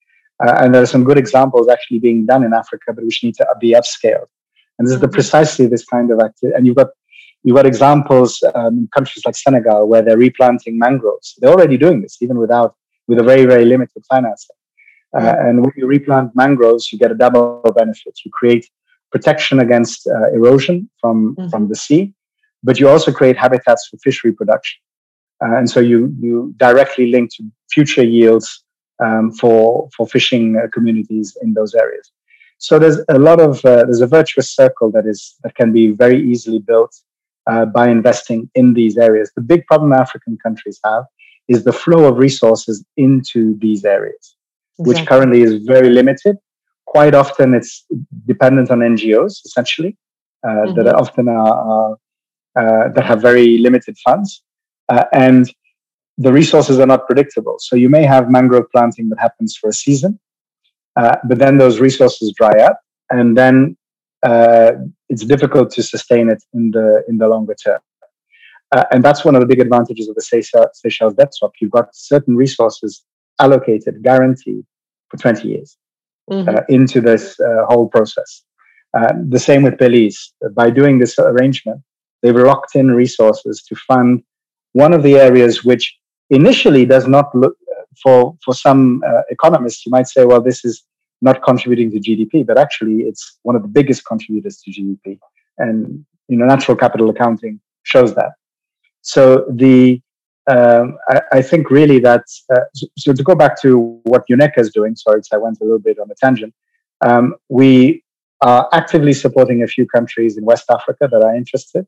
Uh, 0.42 0.54
and 0.60 0.72
there 0.72 0.80
are 0.80 0.92
some 0.94 1.02
good 1.02 1.18
examples 1.18 1.68
actually 1.68 1.98
being 1.98 2.24
done 2.24 2.44
in 2.44 2.54
Africa, 2.54 2.92
but 2.94 3.04
which 3.04 3.24
need 3.24 3.34
to 3.34 3.46
be 3.60 3.72
upscaled. 3.72 4.30
And 4.78 4.86
this 4.86 4.94
is 4.94 5.00
the 5.00 5.06
mm-hmm. 5.06 5.14
precisely 5.14 5.66
this 5.66 5.84
kind 5.84 6.10
of 6.12 6.20
activity. 6.20 6.56
And 6.56 6.66
you've 6.66 6.76
got 6.76 6.90
you've 7.42 7.56
got 7.56 7.66
examples 7.66 8.42
um, 8.54 8.78
in 8.78 8.88
countries 8.94 9.26
like 9.26 9.36
Senegal 9.36 9.88
where 9.88 10.02
they're 10.02 10.16
replanting 10.16 10.78
mangroves. 10.78 11.34
They're 11.38 11.50
already 11.50 11.76
doing 11.76 12.00
this, 12.00 12.16
even 12.22 12.38
without 12.38 12.76
with 13.08 13.18
a 13.18 13.24
very 13.24 13.44
very 13.44 13.64
limited 13.64 14.04
financing. 14.08 14.56
Uh, 15.14 15.34
and 15.38 15.60
when 15.62 15.72
you 15.76 15.86
replant 15.86 16.34
mangroves, 16.34 16.92
you 16.92 16.98
get 16.98 17.10
a 17.10 17.14
double 17.14 17.62
benefit. 17.76 18.18
You 18.24 18.30
create 18.30 18.68
protection 19.10 19.60
against 19.60 20.06
uh, 20.06 20.30
erosion 20.32 20.88
from 21.00 21.34
mm-hmm. 21.34 21.48
from 21.48 21.68
the 21.68 21.74
sea, 21.74 22.14
but 22.62 22.78
you 22.78 22.88
also 22.88 23.10
create 23.12 23.36
habitats 23.36 23.88
for 23.88 23.96
fish 23.98 24.22
reproduction. 24.24 24.80
Uh, 25.42 25.56
and 25.56 25.68
so 25.68 25.80
you 25.80 26.14
you 26.20 26.54
directly 26.58 27.10
link 27.10 27.30
to 27.34 27.42
future 27.72 28.04
yields 28.04 28.64
um, 29.04 29.32
for 29.32 29.88
for 29.96 30.06
fishing 30.06 30.56
uh, 30.56 30.68
communities 30.72 31.36
in 31.42 31.54
those 31.54 31.74
areas. 31.74 32.12
So 32.58 32.78
there's 32.78 32.98
a 33.08 33.18
lot 33.18 33.40
of 33.40 33.64
uh, 33.64 33.84
there's 33.84 34.02
a 34.02 34.06
virtuous 34.06 34.54
circle 34.54 34.90
that 34.92 35.06
is 35.06 35.34
that 35.42 35.54
can 35.54 35.72
be 35.72 35.92
very 35.92 36.20
easily 36.30 36.58
built 36.58 36.94
uh, 37.46 37.64
by 37.64 37.88
investing 37.88 38.50
in 38.54 38.74
these 38.74 38.98
areas. 38.98 39.32
The 39.34 39.42
big 39.42 39.66
problem 39.66 39.92
African 39.92 40.36
countries 40.36 40.78
have 40.84 41.04
is 41.48 41.64
the 41.64 41.72
flow 41.72 42.04
of 42.04 42.18
resources 42.18 42.84
into 42.96 43.58
these 43.58 43.84
areas, 43.84 44.36
exactly. 44.80 44.94
which 44.94 45.08
currently 45.08 45.42
is 45.42 45.62
very 45.64 45.90
limited. 45.90 46.36
Quite 46.86 47.14
often, 47.14 47.54
it's 47.54 47.84
dependent 48.26 48.70
on 48.70 48.80
NGOs 48.80 49.44
essentially 49.44 49.96
uh, 50.42 50.48
mm-hmm. 50.48 50.82
that 50.82 50.94
often 50.94 51.28
are, 51.28 51.54
are 51.54 51.92
uh, 52.56 52.88
that 52.94 53.04
have 53.04 53.22
very 53.22 53.58
limited 53.58 53.96
funds, 54.04 54.42
uh, 54.88 55.04
and 55.12 55.52
the 56.18 56.32
resources 56.32 56.78
are 56.80 56.86
not 56.86 57.06
predictable. 57.06 57.56
So 57.60 57.76
you 57.76 57.88
may 57.88 58.04
have 58.04 58.30
mangrove 58.30 58.70
planting 58.72 59.08
that 59.10 59.20
happens 59.20 59.56
for 59.56 59.68
a 59.68 59.72
season, 59.72 60.18
uh, 60.96 61.16
but 61.24 61.38
then 61.38 61.58
those 61.58 61.78
resources 61.78 62.34
dry 62.36 62.52
up, 62.60 62.80
and 63.10 63.38
then 63.38 63.76
uh, 64.22 64.72
it's 65.08 65.24
difficult 65.24 65.70
to 65.72 65.82
sustain 65.82 66.28
it 66.28 66.42
in 66.52 66.72
the 66.72 67.04
in 67.08 67.18
the 67.18 67.28
longer 67.28 67.54
term. 67.54 67.80
Uh, 68.72 68.84
and 68.92 69.04
that's 69.04 69.24
one 69.24 69.34
of 69.34 69.40
the 69.40 69.46
big 69.46 69.60
advantages 69.60 70.08
of 70.08 70.14
the 70.14 70.22
Seychelles 70.22 71.14
debt 71.14 71.34
swap. 71.34 71.52
You've 71.60 71.72
got 71.72 71.94
certain 71.94 72.36
resources 72.36 73.04
allocated, 73.40 74.02
guaranteed 74.02 74.64
for 75.08 75.16
20 75.16 75.48
years 75.48 75.76
mm-hmm. 76.30 76.48
Uh, 76.48 76.62
into 76.68 77.00
this 77.00 77.38
uh, 77.40 77.64
whole 77.68 77.88
process. 77.88 78.44
Uh, 78.96 79.12
the 79.28 79.38
same 79.38 79.62
with 79.62 79.78
Belize. 79.78 80.32
By 80.52 80.70
doing 80.70 80.98
this 80.98 81.18
arrangement, 81.18 81.80
they've 82.22 82.34
locked 82.34 82.74
in 82.76 82.90
resources 82.90 83.62
to 83.68 83.74
fund 83.76 84.22
one 84.72 84.92
of 84.92 85.02
the 85.02 85.16
areas 85.16 85.64
which 85.64 85.96
initially 86.30 86.84
does 86.86 87.06
not 87.06 87.34
look 87.34 87.56
for 88.02 88.36
for 88.44 88.54
some 88.54 89.02
uh, 89.06 89.22
economists 89.30 89.84
you 89.84 89.90
might 89.90 90.06
say 90.06 90.24
well 90.24 90.40
this 90.40 90.64
is 90.64 90.84
not 91.20 91.42
contributing 91.42 91.90
to 91.90 91.98
gdp 91.98 92.46
but 92.46 92.56
actually 92.58 93.00
it's 93.00 93.38
one 93.42 93.56
of 93.56 93.62
the 93.62 93.68
biggest 93.68 94.06
contributors 94.06 94.58
to 94.62 94.70
gdp 94.70 95.18
and 95.58 96.04
you 96.28 96.36
know 96.36 96.46
natural 96.46 96.76
capital 96.76 97.10
accounting 97.10 97.60
shows 97.82 98.14
that 98.14 98.32
so 99.02 99.44
the 99.50 100.00
um, 100.50 100.98
I, 101.08 101.20
I, 101.38 101.42
think 101.42 101.70
really 101.70 101.98
that 102.00 102.24
uh, 102.54 102.64
so, 102.74 102.86
so, 102.98 103.12
to 103.12 103.22
go 103.22 103.34
back 103.34 103.60
to 103.62 104.00
what 104.04 104.24
UNECA 104.30 104.58
is 104.58 104.70
doing 104.78 104.96
sorry 104.96 105.20
i 105.32 105.36
went 105.36 105.58
a 105.60 105.64
little 105.64 105.84
bit 105.88 105.98
on 105.98 106.10
a 106.10 106.14
tangent 106.22 106.54
um, 107.08 107.34
we 107.48 108.02
are 108.40 108.68
actively 108.72 109.12
supporting 109.12 109.62
a 109.62 109.66
few 109.66 109.86
countries 109.86 110.36
in 110.38 110.44
west 110.44 110.66
africa 110.70 111.08
that 111.10 111.22
are 111.22 111.34
interested 111.34 111.86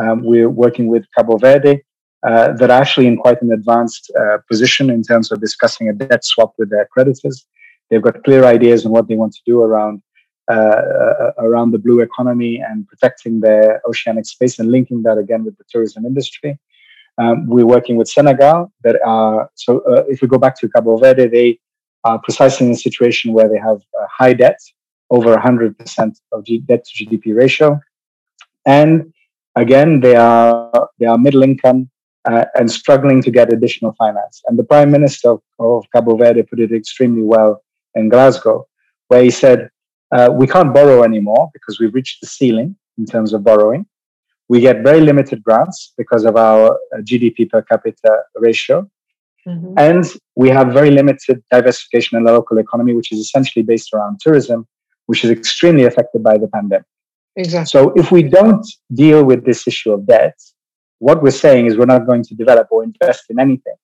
um, 0.00 0.24
we're 0.24 0.50
working 0.64 0.86
with 0.88 1.04
cabo 1.16 1.36
verde 1.36 1.74
uh, 2.24 2.52
that 2.54 2.70
are 2.70 2.80
actually 2.80 3.06
in 3.06 3.18
quite 3.18 3.42
an 3.42 3.52
advanced 3.52 4.10
uh, 4.18 4.38
position 4.50 4.88
in 4.88 5.02
terms 5.02 5.30
of 5.30 5.42
discussing 5.42 5.90
a 5.90 5.92
debt 5.92 6.24
swap 6.24 6.54
with 6.58 6.70
their 6.70 6.86
creditors. 6.86 7.44
They've 7.90 8.00
got 8.00 8.24
clear 8.24 8.46
ideas 8.46 8.86
on 8.86 8.92
what 8.92 9.08
they 9.08 9.14
want 9.14 9.34
to 9.34 9.42
do 9.44 9.60
around 9.60 10.02
uh, 10.50 11.32
around 11.38 11.72
the 11.72 11.78
blue 11.78 12.00
economy 12.00 12.62
and 12.66 12.86
protecting 12.88 13.40
their 13.40 13.80
oceanic 13.86 14.24
space 14.24 14.58
and 14.58 14.70
linking 14.70 15.02
that 15.02 15.18
again 15.18 15.44
with 15.44 15.56
the 15.58 15.64
tourism 15.68 16.06
industry. 16.06 16.58
Um, 17.18 17.46
we're 17.46 17.66
working 17.66 17.96
with 17.96 18.08
Senegal. 18.08 18.72
That 18.82 19.00
are 19.04 19.50
so. 19.54 19.80
Uh, 19.80 20.04
if 20.08 20.20
we 20.22 20.28
go 20.28 20.38
back 20.38 20.58
to 20.60 20.68
Cabo 20.68 20.96
Verde, 20.96 21.28
they 21.28 21.58
are 22.04 22.18
precisely 22.18 22.66
in 22.66 22.72
a 22.72 22.76
situation 22.76 23.32
where 23.32 23.48
they 23.48 23.58
have 23.58 23.80
high 24.10 24.34
debt, 24.34 24.58
over 25.10 25.34
100% 25.36 26.20
of 26.32 26.44
G- 26.44 26.58
debt 26.58 26.84
to 26.84 27.04
GDP 27.04 27.34
ratio, 27.34 27.80
and 28.66 29.12
again 29.56 30.00
they 30.00 30.16
are 30.16 30.88
they 30.98 31.06
are 31.06 31.16
middle 31.16 31.42
income 31.42 31.88
uh, 32.24 32.44
and 32.54 32.70
struggling 32.70 33.22
to 33.22 33.30
get 33.30 33.52
additional 33.52 33.94
finance. 33.98 34.42
And 34.46 34.58
the 34.58 34.64
Prime 34.64 34.90
Minister 34.90 35.30
of, 35.30 35.42
of, 35.58 35.84
Cabo 35.94 36.16
Verde 36.16 36.42
put 36.42 36.60
it 36.60 36.72
extremely 36.72 37.22
well 37.22 37.62
in 37.94 38.08
Glasgow, 38.08 38.66
where 39.08 39.22
he 39.22 39.30
said, 39.30 39.70
uh, 40.10 40.30
"We 40.32 40.46
can't 40.46 40.74
borrow 40.74 41.02
anymore 41.04 41.50
because 41.52 41.78
we've 41.78 41.94
reached 41.94 42.20
the 42.20 42.26
ceiling 42.26 42.76
in 42.98 43.06
terms 43.06 43.32
of 43.32 43.44
borrowing." 43.44 43.86
We 44.48 44.60
get 44.60 44.82
very 44.82 45.00
limited 45.00 45.42
grants 45.42 45.92
because 45.96 46.24
of 46.24 46.36
our 46.36 46.72
uh, 46.72 46.98
GDP 47.00 47.48
per 47.48 47.62
capita 47.62 48.22
ratio. 48.36 48.88
Mm-hmm. 49.46 49.74
And 49.76 50.04
we 50.36 50.48
have 50.50 50.72
very 50.72 50.90
limited 50.90 51.42
diversification 51.50 52.18
in 52.18 52.24
the 52.24 52.32
local 52.32 52.58
economy, 52.58 52.94
which 52.94 53.12
is 53.12 53.18
essentially 53.18 53.62
based 53.62 53.92
around 53.92 54.20
tourism, 54.20 54.66
which 55.06 55.24
is 55.24 55.30
extremely 55.30 55.84
affected 55.84 56.22
by 56.22 56.38
the 56.38 56.48
pandemic. 56.48 56.86
Exactly. 57.36 57.66
So 57.66 57.92
if 57.96 58.10
we 58.10 58.22
don't 58.22 58.66
deal 58.92 59.24
with 59.24 59.44
this 59.44 59.66
issue 59.66 59.92
of 59.92 60.06
debt, 60.06 60.38
what 60.98 61.22
we're 61.22 61.30
saying 61.30 61.66
is 61.66 61.76
we're 61.76 61.86
not 61.86 62.06
going 62.06 62.22
to 62.24 62.34
develop 62.34 62.68
or 62.70 62.84
invest 62.84 63.24
in 63.28 63.38
anything 63.40 63.74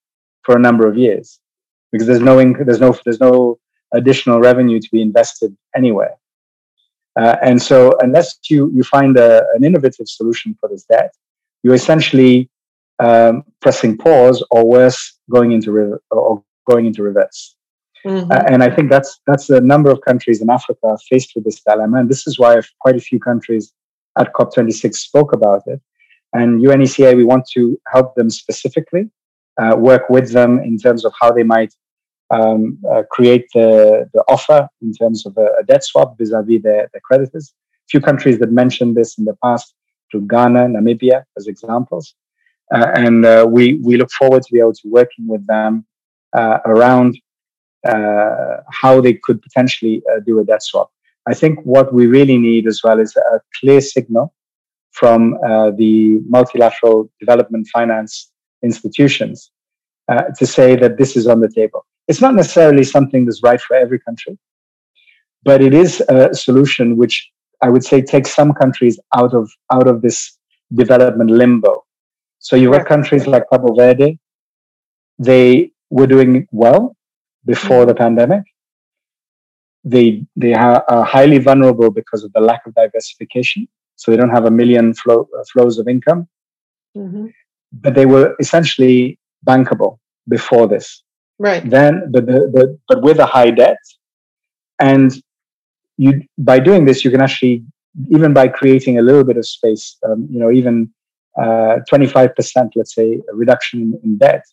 for 0.45 0.57
a 0.57 0.59
number 0.61 0.89
of 0.89 0.97
years 0.97 1.41
because 1.93 2.07
there's 2.07 2.21
no 2.21 2.37
inc- 2.37 2.65
there's 2.65 2.81
no 2.81 2.97
there's 3.05 3.21
no 3.21 3.59
additional 3.93 4.41
revenue 4.41 4.81
to 4.81 4.89
be 4.93 5.03
invested 5.03 5.57
anywhere. 5.77 6.15
Uh, 7.19 7.37
and 7.43 7.61
so, 7.61 7.97
unless 8.01 8.39
you, 8.49 8.71
you 8.75 8.83
find 8.83 9.17
a, 9.17 9.43
an 9.55 9.65
innovative 9.65 10.09
solution 10.09 10.57
for 10.61 10.69
this 10.69 10.85
debt, 10.85 11.13
you're 11.63 11.75
essentially 11.75 12.49
um, 12.99 13.43
pressing 13.61 13.97
pause, 13.97 14.45
or 14.51 14.65
worse, 14.65 15.19
going 15.31 15.53
into 15.53 15.73
re- 15.73 15.99
or 16.11 16.43
going 16.69 16.87
into 16.87 17.03
reverse. 17.03 17.57
Mm-hmm. 18.05 18.31
Uh, 18.31 18.43
and 18.49 18.63
I 18.63 18.71
think 18.71 18.91
that's 18.91 19.21
that's 19.27 19.51
a 19.51 19.61
number 19.61 19.91
of 19.91 20.01
countries 20.03 20.41
in 20.41 20.49
Africa 20.49 20.97
faced 21.09 21.33
with 21.35 21.45
this 21.45 21.61
dilemma, 21.61 21.99
and 21.99 22.09
this 22.09 22.27
is 22.27 22.39
why 22.39 22.61
quite 22.81 22.97
a 22.97 23.01
few 23.01 23.19
countries 23.19 23.73
at 24.19 24.33
COP26 24.33 24.95
spoke 24.95 25.33
about 25.33 25.63
it. 25.67 25.81
And 26.33 26.61
UNECA, 26.63 27.17
we 27.17 27.25
want 27.25 27.47
to 27.55 27.79
help 27.93 28.15
them 28.15 28.31
specifically, 28.31 29.11
uh, 29.61 29.77
work 29.77 30.09
with 30.09 30.33
them 30.33 30.61
in 30.61 30.79
terms 30.79 31.05
of 31.05 31.13
how 31.21 31.33
they 31.33 31.43
might 31.43 31.75
um, 32.31 32.79
uh, 32.91 33.03
create 33.11 33.47
the, 33.55 34.09
the 34.15 34.23
offer 34.29 34.69
in 34.83 34.93
terms 34.93 35.27
of 35.27 35.37
a, 35.37 35.49
a 35.61 35.65
debt 35.65 35.85
swap 35.85 36.17
vis-a-vis 36.19 36.63
their, 36.63 36.89
their 36.93 37.01
creditors. 37.03 37.53
A 37.53 37.89
few 37.91 38.01
countries 38.01 38.39
that 38.39 38.53
mentioned 38.53 38.97
this 38.97 39.19
in 39.19 39.25
the 39.25 39.37
past, 39.43 39.75
to 40.13 40.21
Ghana, 40.23 40.67
Namibia, 40.69 41.25
as 41.37 41.47
examples. 41.47 42.15
Uh, 42.73 42.87
and 42.95 43.25
uh, 43.25 43.47
we, 43.49 43.75
we 43.83 43.97
look 43.97 44.11
forward 44.13 44.43
to 44.43 44.53
be 44.53 44.61
able 44.61 44.75
to 44.75 44.89
working 44.89 45.27
with 45.27 45.45
them 45.47 45.85
uh, 46.37 46.59
around 46.67 47.19
uh, 47.87 48.59
how 48.71 49.01
they 49.01 49.15
could 49.15 49.43
potentially 49.43 50.03
uh, 50.13 50.21
do 50.21 50.39
a 50.39 50.45
debt 50.45 50.63
swap. 50.63 50.91
I 51.29 51.35
think 51.35 51.61
what 51.65 51.93
we 51.93 52.07
really 52.07 52.39
need 52.39 52.67
as 52.67 52.81
well 52.85 53.01
is 53.01 53.17
a 53.17 53.41
clear 53.59 53.81
signal 53.81 54.33
from 54.93 55.39
the 55.79 56.21
multilateral 56.29 57.11
development 57.21 57.69
finance 57.73 58.33
institutions 58.63 59.53
to 60.09 60.47
say 60.47 60.75
that 60.77 60.99
this 60.99 61.17
is 61.17 61.27
on 61.29 61.41
the 61.41 61.49
table. 61.49 61.87
It's 62.11 62.21
not 62.21 62.35
necessarily 62.35 62.85
something 62.85 63.25
that's 63.25 63.43
right 63.43 63.61
for 63.61 63.77
every 63.77 64.01
country, 64.01 64.37
but 65.49 65.63
it 65.63 65.75
is 65.83 66.01
a 66.09 66.35
solution 66.35 66.97
which 66.97 67.17
I 67.63 67.69
would 67.69 67.85
say 67.85 68.03
takes 68.03 68.35
some 68.35 68.53
countries 68.53 68.99
out 69.15 69.33
of 69.41 69.51
out 69.77 69.87
of 69.93 70.03
this 70.03 70.19
development 70.83 71.31
limbo. 71.31 71.85
So 72.39 72.57
you've 72.57 72.73
got 72.73 72.87
countries 72.87 73.27
like 73.27 73.45
Cabo 73.51 73.75
Verde, 73.75 74.19
they 75.21 75.71
were 75.91 76.07
doing 76.07 76.49
well 76.51 76.97
before 77.45 77.85
the 77.85 77.95
pandemic. 77.95 78.43
They 79.85 80.25
they 80.37 80.55
are 80.55 80.83
highly 81.05 81.39
vulnerable 81.39 81.91
because 81.91 82.25
of 82.25 82.33
the 82.33 82.41
lack 82.41 82.67
of 82.67 82.75
diversification. 82.75 83.69
So 83.97 84.11
they 84.11 84.17
don't 84.17 84.37
have 84.39 84.47
a 84.47 84.51
million 84.51 84.95
flow, 84.95 85.29
uh, 85.39 85.45
flows 85.53 85.79
of 85.79 85.87
income, 85.87 86.27
mm-hmm. 86.97 87.27
but 87.85 87.95
they 87.95 88.07
were 88.07 88.35
essentially 88.41 89.19
bankable 89.47 89.99
before 90.27 90.67
this. 90.67 91.03
Right. 91.41 91.69
Then, 91.69 92.11
but, 92.11 92.27
the, 92.27 92.33
the, 92.53 92.79
but 92.87 93.01
with 93.03 93.19
a 93.19 93.25
high 93.25 93.51
debt. 93.51 93.79
And 94.79 95.11
you, 95.97 96.23
by 96.37 96.61
doing 96.61 96.85
this, 96.85 97.03
you 97.03 97.11
can 97.11 97.23
actually, 97.23 97.65
even 98.11 98.35
by 98.35 98.49
creating 98.49 98.99
a 98.99 99.03
little 99.03 99.25
bit 99.25 99.39
of 99.39 99.47
space, 99.47 99.97
um, 100.07 100.29
you 100.31 100.39
know, 100.39 100.51
even 100.51 100.93
uh, 101.41 101.79
25%, 101.91 102.73
let's 102.77 102.95
say, 102.95 103.23
a 103.33 103.35
reduction 103.35 103.81
in, 103.81 104.01
in 104.05 104.19
debt, 104.19 104.45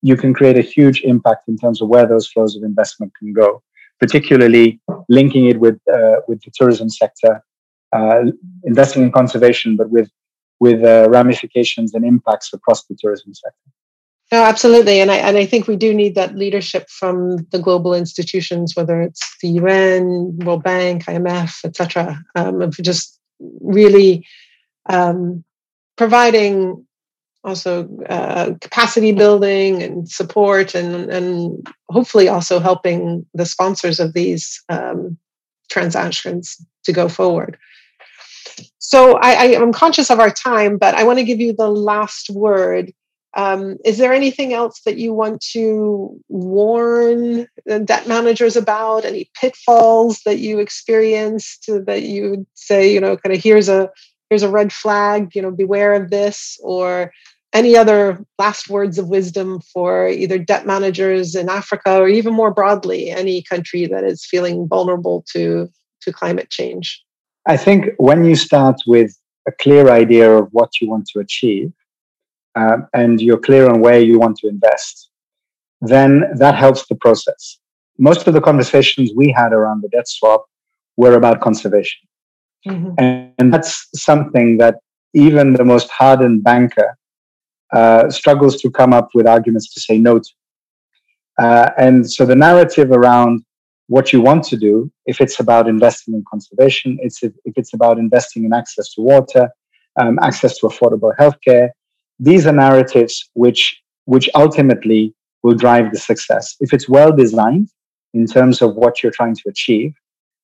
you 0.00 0.16
can 0.16 0.32
create 0.32 0.56
a 0.56 0.62
huge 0.62 1.02
impact 1.02 1.46
in 1.46 1.58
terms 1.58 1.82
of 1.82 1.88
where 1.88 2.06
those 2.06 2.26
flows 2.26 2.56
of 2.56 2.62
investment 2.62 3.12
can 3.18 3.34
go, 3.34 3.62
particularly 4.00 4.80
linking 5.10 5.44
it 5.44 5.60
with, 5.60 5.78
uh, 5.92 6.16
with 6.26 6.40
the 6.42 6.50
tourism 6.54 6.88
sector, 6.88 7.44
uh, 7.92 8.22
investing 8.64 9.02
in 9.02 9.12
conservation, 9.12 9.76
but 9.76 9.90
with, 9.90 10.10
with 10.58 10.82
uh, 10.82 11.06
ramifications 11.10 11.92
and 11.92 12.02
impacts 12.02 12.50
across 12.54 12.84
the 12.84 12.96
tourism 12.98 13.34
sector. 13.34 13.70
No, 14.34 14.42
absolutely, 14.42 15.00
and 15.00 15.12
I 15.12 15.18
and 15.18 15.36
I 15.36 15.46
think 15.46 15.68
we 15.68 15.76
do 15.76 15.94
need 15.94 16.16
that 16.16 16.34
leadership 16.34 16.90
from 16.90 17.46
the 17.52 17.58
global 17.60 17.94
institutions, 17.94 18.74
whether 18.74 19.00
it's 19.00 19.22
the 19.40 19.50
UN, 19.60 20.36
World 20.38 20.64
Bank, 20.64 21.04
IMF, 21.04 21.64
etc. 21.64 22.20
Um, 22.34 22.60
of 22.60 22.72
just 22.78 23.16
really 23.60 24.26
um, 24.90 25.44
providing 25.96 26.84
also 27.44 27.88
uh, 28.08 28.54
capacity 28.60 29.12
building 29.12 29.84
and 29.84 30.08
support, 30.08 30.74
and 30.74 31.12
and 31.12 31.64
hopefully 31.88 32.26
also 32.26 32.58
helping 32.58 33.24
the 33.34 33.46
sponsors 33.46 34.00
of 34.00 34.14
these 34.14 34.60
um, 34.68 35.16
transactions 35.70 36.56
to 36.86 36.92
go 36.92 37.08
forward. 37.08 37.56
So 38.78 39.16
I, 39.18 39.30
I 39.34 39.44
am 39.62 39.72
conscious 39.72 40.10
of 40.10 40.18
our 40.18 40.32
time, 40.32 40.76
but 40.76 40.96
I 40.96 41.04
want 41.04 41.20
to 41.20 41.24
give 41.24 41.38
you 41.38 41.52
the 41.52 41.70
last 41.70 42.30
word. 42.30 42.90
Um, 43.36 43.78
is 43.84 43.98
there 43.98 44.12
anything 44.12 44.52
else 44.52 44.80
that 44.86 44.96
you 44.96 45.12
want 45.12 45.40
to 45.52 46.20
warn 46.28 47.46
debt 47.66 48.06
managers 48.06 48.56
about? 48.56 49.04
Any 49.04 49.30
pitfalls 49.40 50.20
that 50.24 50.38
you 50.38 50.60
experienced 50.60 51.68
that 51.68 52.02
you 52.02 52.30
would 52.30 52.46
say, 52.54 52.92
you 52.92 53.00
know, 53.00 53.16
kind 53.16 53.34
of 53.34 53.42
here's 53.42 53.68
a 53.68 53.90
here's 54.30 54.42
a 54.42 54.48
red 54.48 54.72
flag, 54.72 55.34
you 55.34 55.42
know, 55.42 55.50
beware 55.50 55.94
of 55.94 56.10
this, 56.10 56.58
or 56.62 57.12
any 57.52 57.76
other 57.76 58.24
last 58.38 58.68
words 58.68 58.98
of 58.98 59.08
wisdom 59.08 59.60
for 59.72 60.08
either 60.08 60.38
debt 60.38 60.66
managers 60.66 61.34
in 61.34 61.48
Africa 61.48 62.00
or 62.00 62.08
even 62.08 62.34
more 62.34 62.52
broadly, 62.52 63.10
any 63.10 63.42
country 63.42 63.86
that 63.86 64.04
is 64.04 64.24
feeling 64.24 64.68
vulnerable 64.68 65.24
to 65.32 65.68
to 66.02 66.12
climate 66.12 66.50
change? 66.50 67.02
I 67.46 67.56
think 67.56 67.86
when 67.96 68.24
you 68.24 68.36
start 68.36 68.80
with 68.86 69.16
a 69.46 69.52
clear 69.52 69.90
idea 69.90 70.30
of 70.30 70.48
what 70.52 70.80
you 70.80 70.88
want 70.88 71.06
to 71.08 71.20
achieve, 71.20 71.72
um, 72.56 72.86
and 72.94 73.20
you're 73.20 73.38
clear 73.38 73.68
on 73.68 73.80
where 73.80 74.00
you 74.00 74.18
want 74.18 74.36
to 74.38 74.48
invest, 74.48 75.10
then 75.80 76.24
that 76.36 76.54
helps 76.54 76.86
the 76.86 76.94
process. 76.96 77.58
Most 77.98 78.26
of 78.26 78.34
the 78.34 78.40
conversations 78.40 79.12
we 79.14 79.30
had 79.30 79.52
around 79.52 79.82
the 79.82 79.88
debt 79.88 80.08
swap 80.08 80.44
were 80.96 81.14
about 81.14 81.40
conservation. 81.40 82.00
Mm-hmm. 82.66 82.94
And, 82.98 83.32
and, 83.38 83.52
that's 83.52 83.88
something 83.94 84.56
that 84.58 84.76
even 85.12 85.52
the 85.52 85.64
most 85.64 85.90
hardened 85.90 86.42
banker 86.42 86.96
uh, 87.74 88.08
struggles 88.08 88.56
to 88.62 88.70
come 88.70 88.94
up 88.94 89.10
with 89.14 89.26
arguments 89.26 89.72
to 89.74 89.80
say 89.80 89.98
no 89.98 90.18
to. 90.18 90.30
Uh, 91.38 91.70
and 91.76 92.10
so 92.10 92.24
the 92.24 92.34
narrative 92.34 92.90
around 92.90 93.44
what 93.88 94.12
you 94.12 94.20
want 94.20 94.44
to 94.44 94.56
do, 94.56 94.90
if 95.04 95.20
it's 95.20 95.40
about 95.40 95.68
investing 95.68 96.14
in 96.14 96.24
conservation, 96.30 96.98
it's 97.02 97.22
if, 97.22 97.32
if 97.44 97.52
it's 97.56 97.74
about 97.74 97.98
investing 97.98 98.44
in 98.44 98.54
access 98.54 98.94
to 98.94 99.02
water, 99.02 99.50
um, 100.00 100.18
access 100.22 100.58
to 100.58 100.66
affordable 100.66 101.12
healthcare, 101.18 101.68
these 102.18 102.46
are 102.46 102.52
narratives 102.52 103.30
which 103.34 103.80
which 104.06 104.28
ultimately 104.34 105.14
will 105.42 105.54
drive 105.54 105.92
the 105.92 105.98
success. 105.98 106.56
If 106.60 106.72
it's 106.72 106.88
well 106.88 107.12
designed 107.12 107.68
in 108.12 108.26
terms 108.26 108.62
of 108.62 108.74
what 108.74 109.02
you're 109.02 109.12
trying 109.12 109.34
to 109.34 109.42
achieve, 109.48 109.94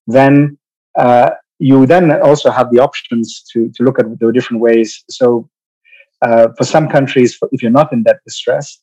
then 0.07 0.59
uh, 0.99 1.31
you 1.59 1.87
then 1.87 2.11
also 2.23 2.51
have 2.51 2.71
the 2.71 2.79
options 2.79 3.45
to, 3.53 3.71
to 3.75 3.83
look 3.83 3.99
at 3.99 4.07
the 4.19 4.33
different 4.33 4.63
ways. 4.63 5.05
So, 5.11 5.49
uh, 6.23 6.49
for 6.57 6.65
some 6.65 6.89
countries, 6.89 7.39
if 7.53 7.63
you're 7.63 7.71
not 7.71 7.93
in 7.93 8.03
debt 8.03 8.21
distress, 8.27 8.79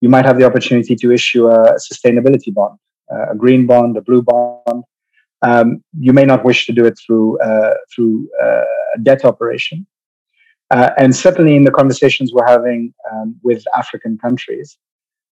you 0.00 0.08
might 0.08 0.24
have 0.24 0.38
the 0.38 0.44
opportunity 0.44 0.94
to 0.96 1.10
issue 1.10 1.48
a 1.48 1.76
sustainability 1.76 2.52
bond, 2.52 2.78
uh, 3.12 3.32
a 3.32 3.34
green 3.34 3.66
bond, 3.66 3.96
a 3.96 4.02
blue 4.02 4.22
bond. 4.22 4.84
Um, 5.42 5.82
you 5.98 6.12
may 6.12 6.24
not 6.24 6.44
wish 6.44 6.66
to 6.66 6.72
do 6.72 6.84
it 6.84 6.98
through 7.04 7.40
uh, 7.40 7.74
through 7.94 8.28
uh, 8.42 8.64
a 8.94 8.98
debt 9.02 9.24
operation, 9.24 9.86
uh, 10.70 10.90
and 10.98 11.14
certainly 11.14 11.56
in 11.56 11.64
the 11.64 11.70
conversations 11.70 12.32
we're 12.32 12.46
having 12.46 12.92
um, 13.10 13.36
with 13.42 13.62
African 13.76 14.18
countries, 14.18 14.78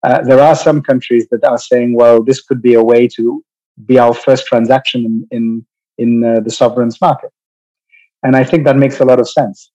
uh, 0.03 0.23
there 0.23 0.41
are 0.41 0.55
some 0.55 0.83
countries 0.83 1.27
that 1.31 1.45
are 1.45 1.59
saying, 1.59 1.95
well, 1.95 2.23
this 2.23 2.43
could 2.43 2.63
be 2.63 2.75
a 2.75 2.83
way 2.83 3.09
to 3.09 3.45
be 3.85 3.99
our 3.99 4.15
first 4.15 4.47
transaction 4.47 5.05
in, 5.05 5.27
in, 5.31 5.67
in 5.99 6.25
uh, 6.25 6.41
the 6.41 6.51
sovereigns 6.51 7.01
market. 7.01 7.31
And 8.23 8.35
I 8.35 8.45
think 8.45 8.65
that 8.65 8.77
makes 8.77 9.01
a 9.01 9.05
lot 9.05 9.21
of 9.21 9.29
sense. 9.29 9.71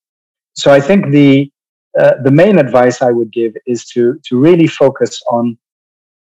So 0.54 0.72
I 0.72 0.80
think 0.82 1.12
the 1.12 1.52
uh, 2.00 2.14
the 2.24 2.32
main 2.32 2.58
advice 2.58 3.02
I 3.02 3.12
would 3.12 3.32
give 3.34 3.54
is 3.66 3.86
to 3.90 4.20
to 4.26 4.40
really 4.40 4.68
focus 4.68 5.22
on 5.30 5.58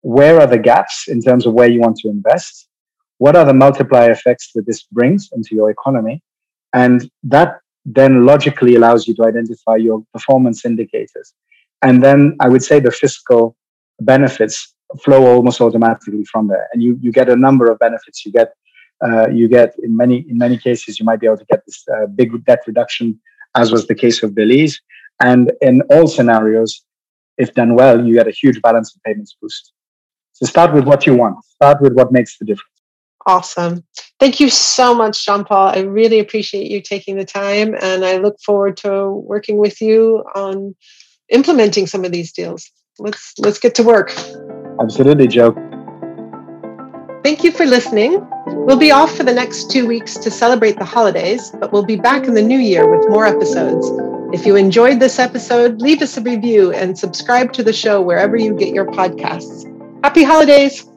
where 0.03 0.41
are 0.41 0.47
the 0.47 0.59
gaps 0.59 1.09
in 1.09 1.20
terms 1.20 1.47
of 1.47 1.53
where 1.53 1.68
you 1.68 1.81
want 1.81 1.97
to 1.99 2.09
invest, 2.09 2.68
what 3.18 3.37
are 3.37 3.45
the 3.45 3.53
multiplier 3.53 4.11
effects 4.11 4.53
that 4.55 4.66
this 4.66 4.85
brings 4.85 5.28
into 5.33 5.55
your 5.55 5.70
economy, 5.70 6.22
and 6.72 7.11
that 7.22 7.59
then 7.95 8.26
logically 8.26 8.74
allows 8.76 9.07
you 9.07 9.14
to 9.14 9.24
identify 9.24 9.76
your 9.76 10.03
performance 10.12 10.64
indicators. 10.64 11.34
And 11.82 12.03
then 12.03 12.36
I 12.41 12.49
would 12.49 12.62
say 12.62 12.80
the 12.80 12.91
fiscal 12.91 13.57
benefits 14.01 14.74
flow 15.03 15.22
almost 15.26 15.61
automatically 15.61 16.24
from 16.24 16.49
there, 16.49 16.66
and 16.72 16.82
you 16.82 16.99
you 17.01 17.12
get 17.12 17.28
a 17.28 17.36
number 17.36 17.70
of 17.70 17.78
benefits. 17.78 18.24
You 18.24 18.32
get 18.32 18.53
uh, 19.05 19.28
you 19.28 19.49
get 19.49 19.74
in 19.82 19.97
many 19.97 20.26
in 20.28 20.36
many 20.38 20.59
cases 20.59 20.99
you 20.99 21.05
might 21.05 21.20
be 21.20 21.26
able 21.26 21.38
to 21.38 21.47
get 21.53 21.64
this 21.66 21.84
uh, 21.95 22.07
big 22.07 22.28
debt 22.45 22.61
reduction, 22.66 23.20
as 23.55 23.72
was 23.72 23.86
the 23.86 23.95
case 23.95 24.22
of 24.22 24.34
Belize, 24.34 24.80
and 25.20 25.53
in 25.61 25.82
all 25.93 26.07
scenarios, 26.07 26.84
if 27.38 27.55
done 27.55 27.74
well, 27.74 28.05
you 28.07 28.14
get 28.14 28.28
a 28.28 28.36
huge 28.43 28.61
balance 28.62 28.95
of 28.95 29.03
payments 29.03 29.36
boost. 29.41 29.72
So 30.32 30.47
start 30.47 30.72
with 30.72 30.84
what 30.84 31.07
you 31.07 31.14
want. 31.14 31.36
Start 31.45 31.80
with 31.80 31.95
what 31.95 32.12
makes 32.12 32.38
the 32.38 32.45
difference. 32.45 32.69
Awesome. 33.26 33.84
Thank 34.18 34.40
you 34.40 34.48
so 34.48 34.94
much, 34.94 35.24
Jean 35.24 35.44
Paul. 35.44 35.68
I 35.68 35.80
really 35.80 36.20
appreciate 36.20 36.70
you 36.70 36.80
taking 36.80 37.16
the 37.16 37.24
time, 37.24 37.74
and 37.80 38.04
I 38.04 38.16
look 38.16 38.40
forward 38.40 38.76
to 38.78 39.10
working 39.10 39.58
with 39.58 39.80
you 39.80 40.24
on 40.34 40.74
implementing 41.28 41.86
some 41.86 42.04
of 42.04 42.12
these 42.12 42.32
deals. 42.32 42.70
Let's 42.98 43.34
let's 43.38 43.58
get 43.58 43.74
to 43.76 43.82
work. 43.82 44.12
Absolutely, 44.80 45.28
Joe. 45.28 45.52
Thank 47.22 47.44
you 47.44 47.52
for 47.52 47.66
listening. 47.66 48.26
We'll 48.46 48.78
be 48.78 48.90
off 48.90 49.14
for 49.14 49.22
the 49.22 49.34
next 49.34 49.70
two 49.70 49.86
weeks 49.86 50.16
to 50.18 50.30
celebrate 50.30 50.78
the 50.78 50.86
holidays, 50.86 51.52
but 51.60 51.72
we'll 51.72 51.84
be 51.84 51.96
back 51.96 52.26
in 52.26 52.34
the 52.34 52.42
new 52.42 52.58
year 52.58 52.90
with 52.90 53.08
more 53.10 53.26
episodes. 53.26 53.86
If 54.32 54.46
you 54.46 54.56
enjoyed 54.56 55.00
this 55.00 55.18
episode, 55.18 55.82
leave 55.82 56.00
us 56.00 56.16
a 56.16 56.22
review 56.22 56.72
and 56.72 56.98
subscribe 56.98 57.52
to 57.54 57.62
the 57.62 57.72
show 57.72 58.00
wherever 58.00 58.36
you 58.36 58.54
get 58.54 58.72
your 58.72 58.86
podcasts. 58.86 59.66
Happy 60.02 60.22
holidays! 60.22 60.89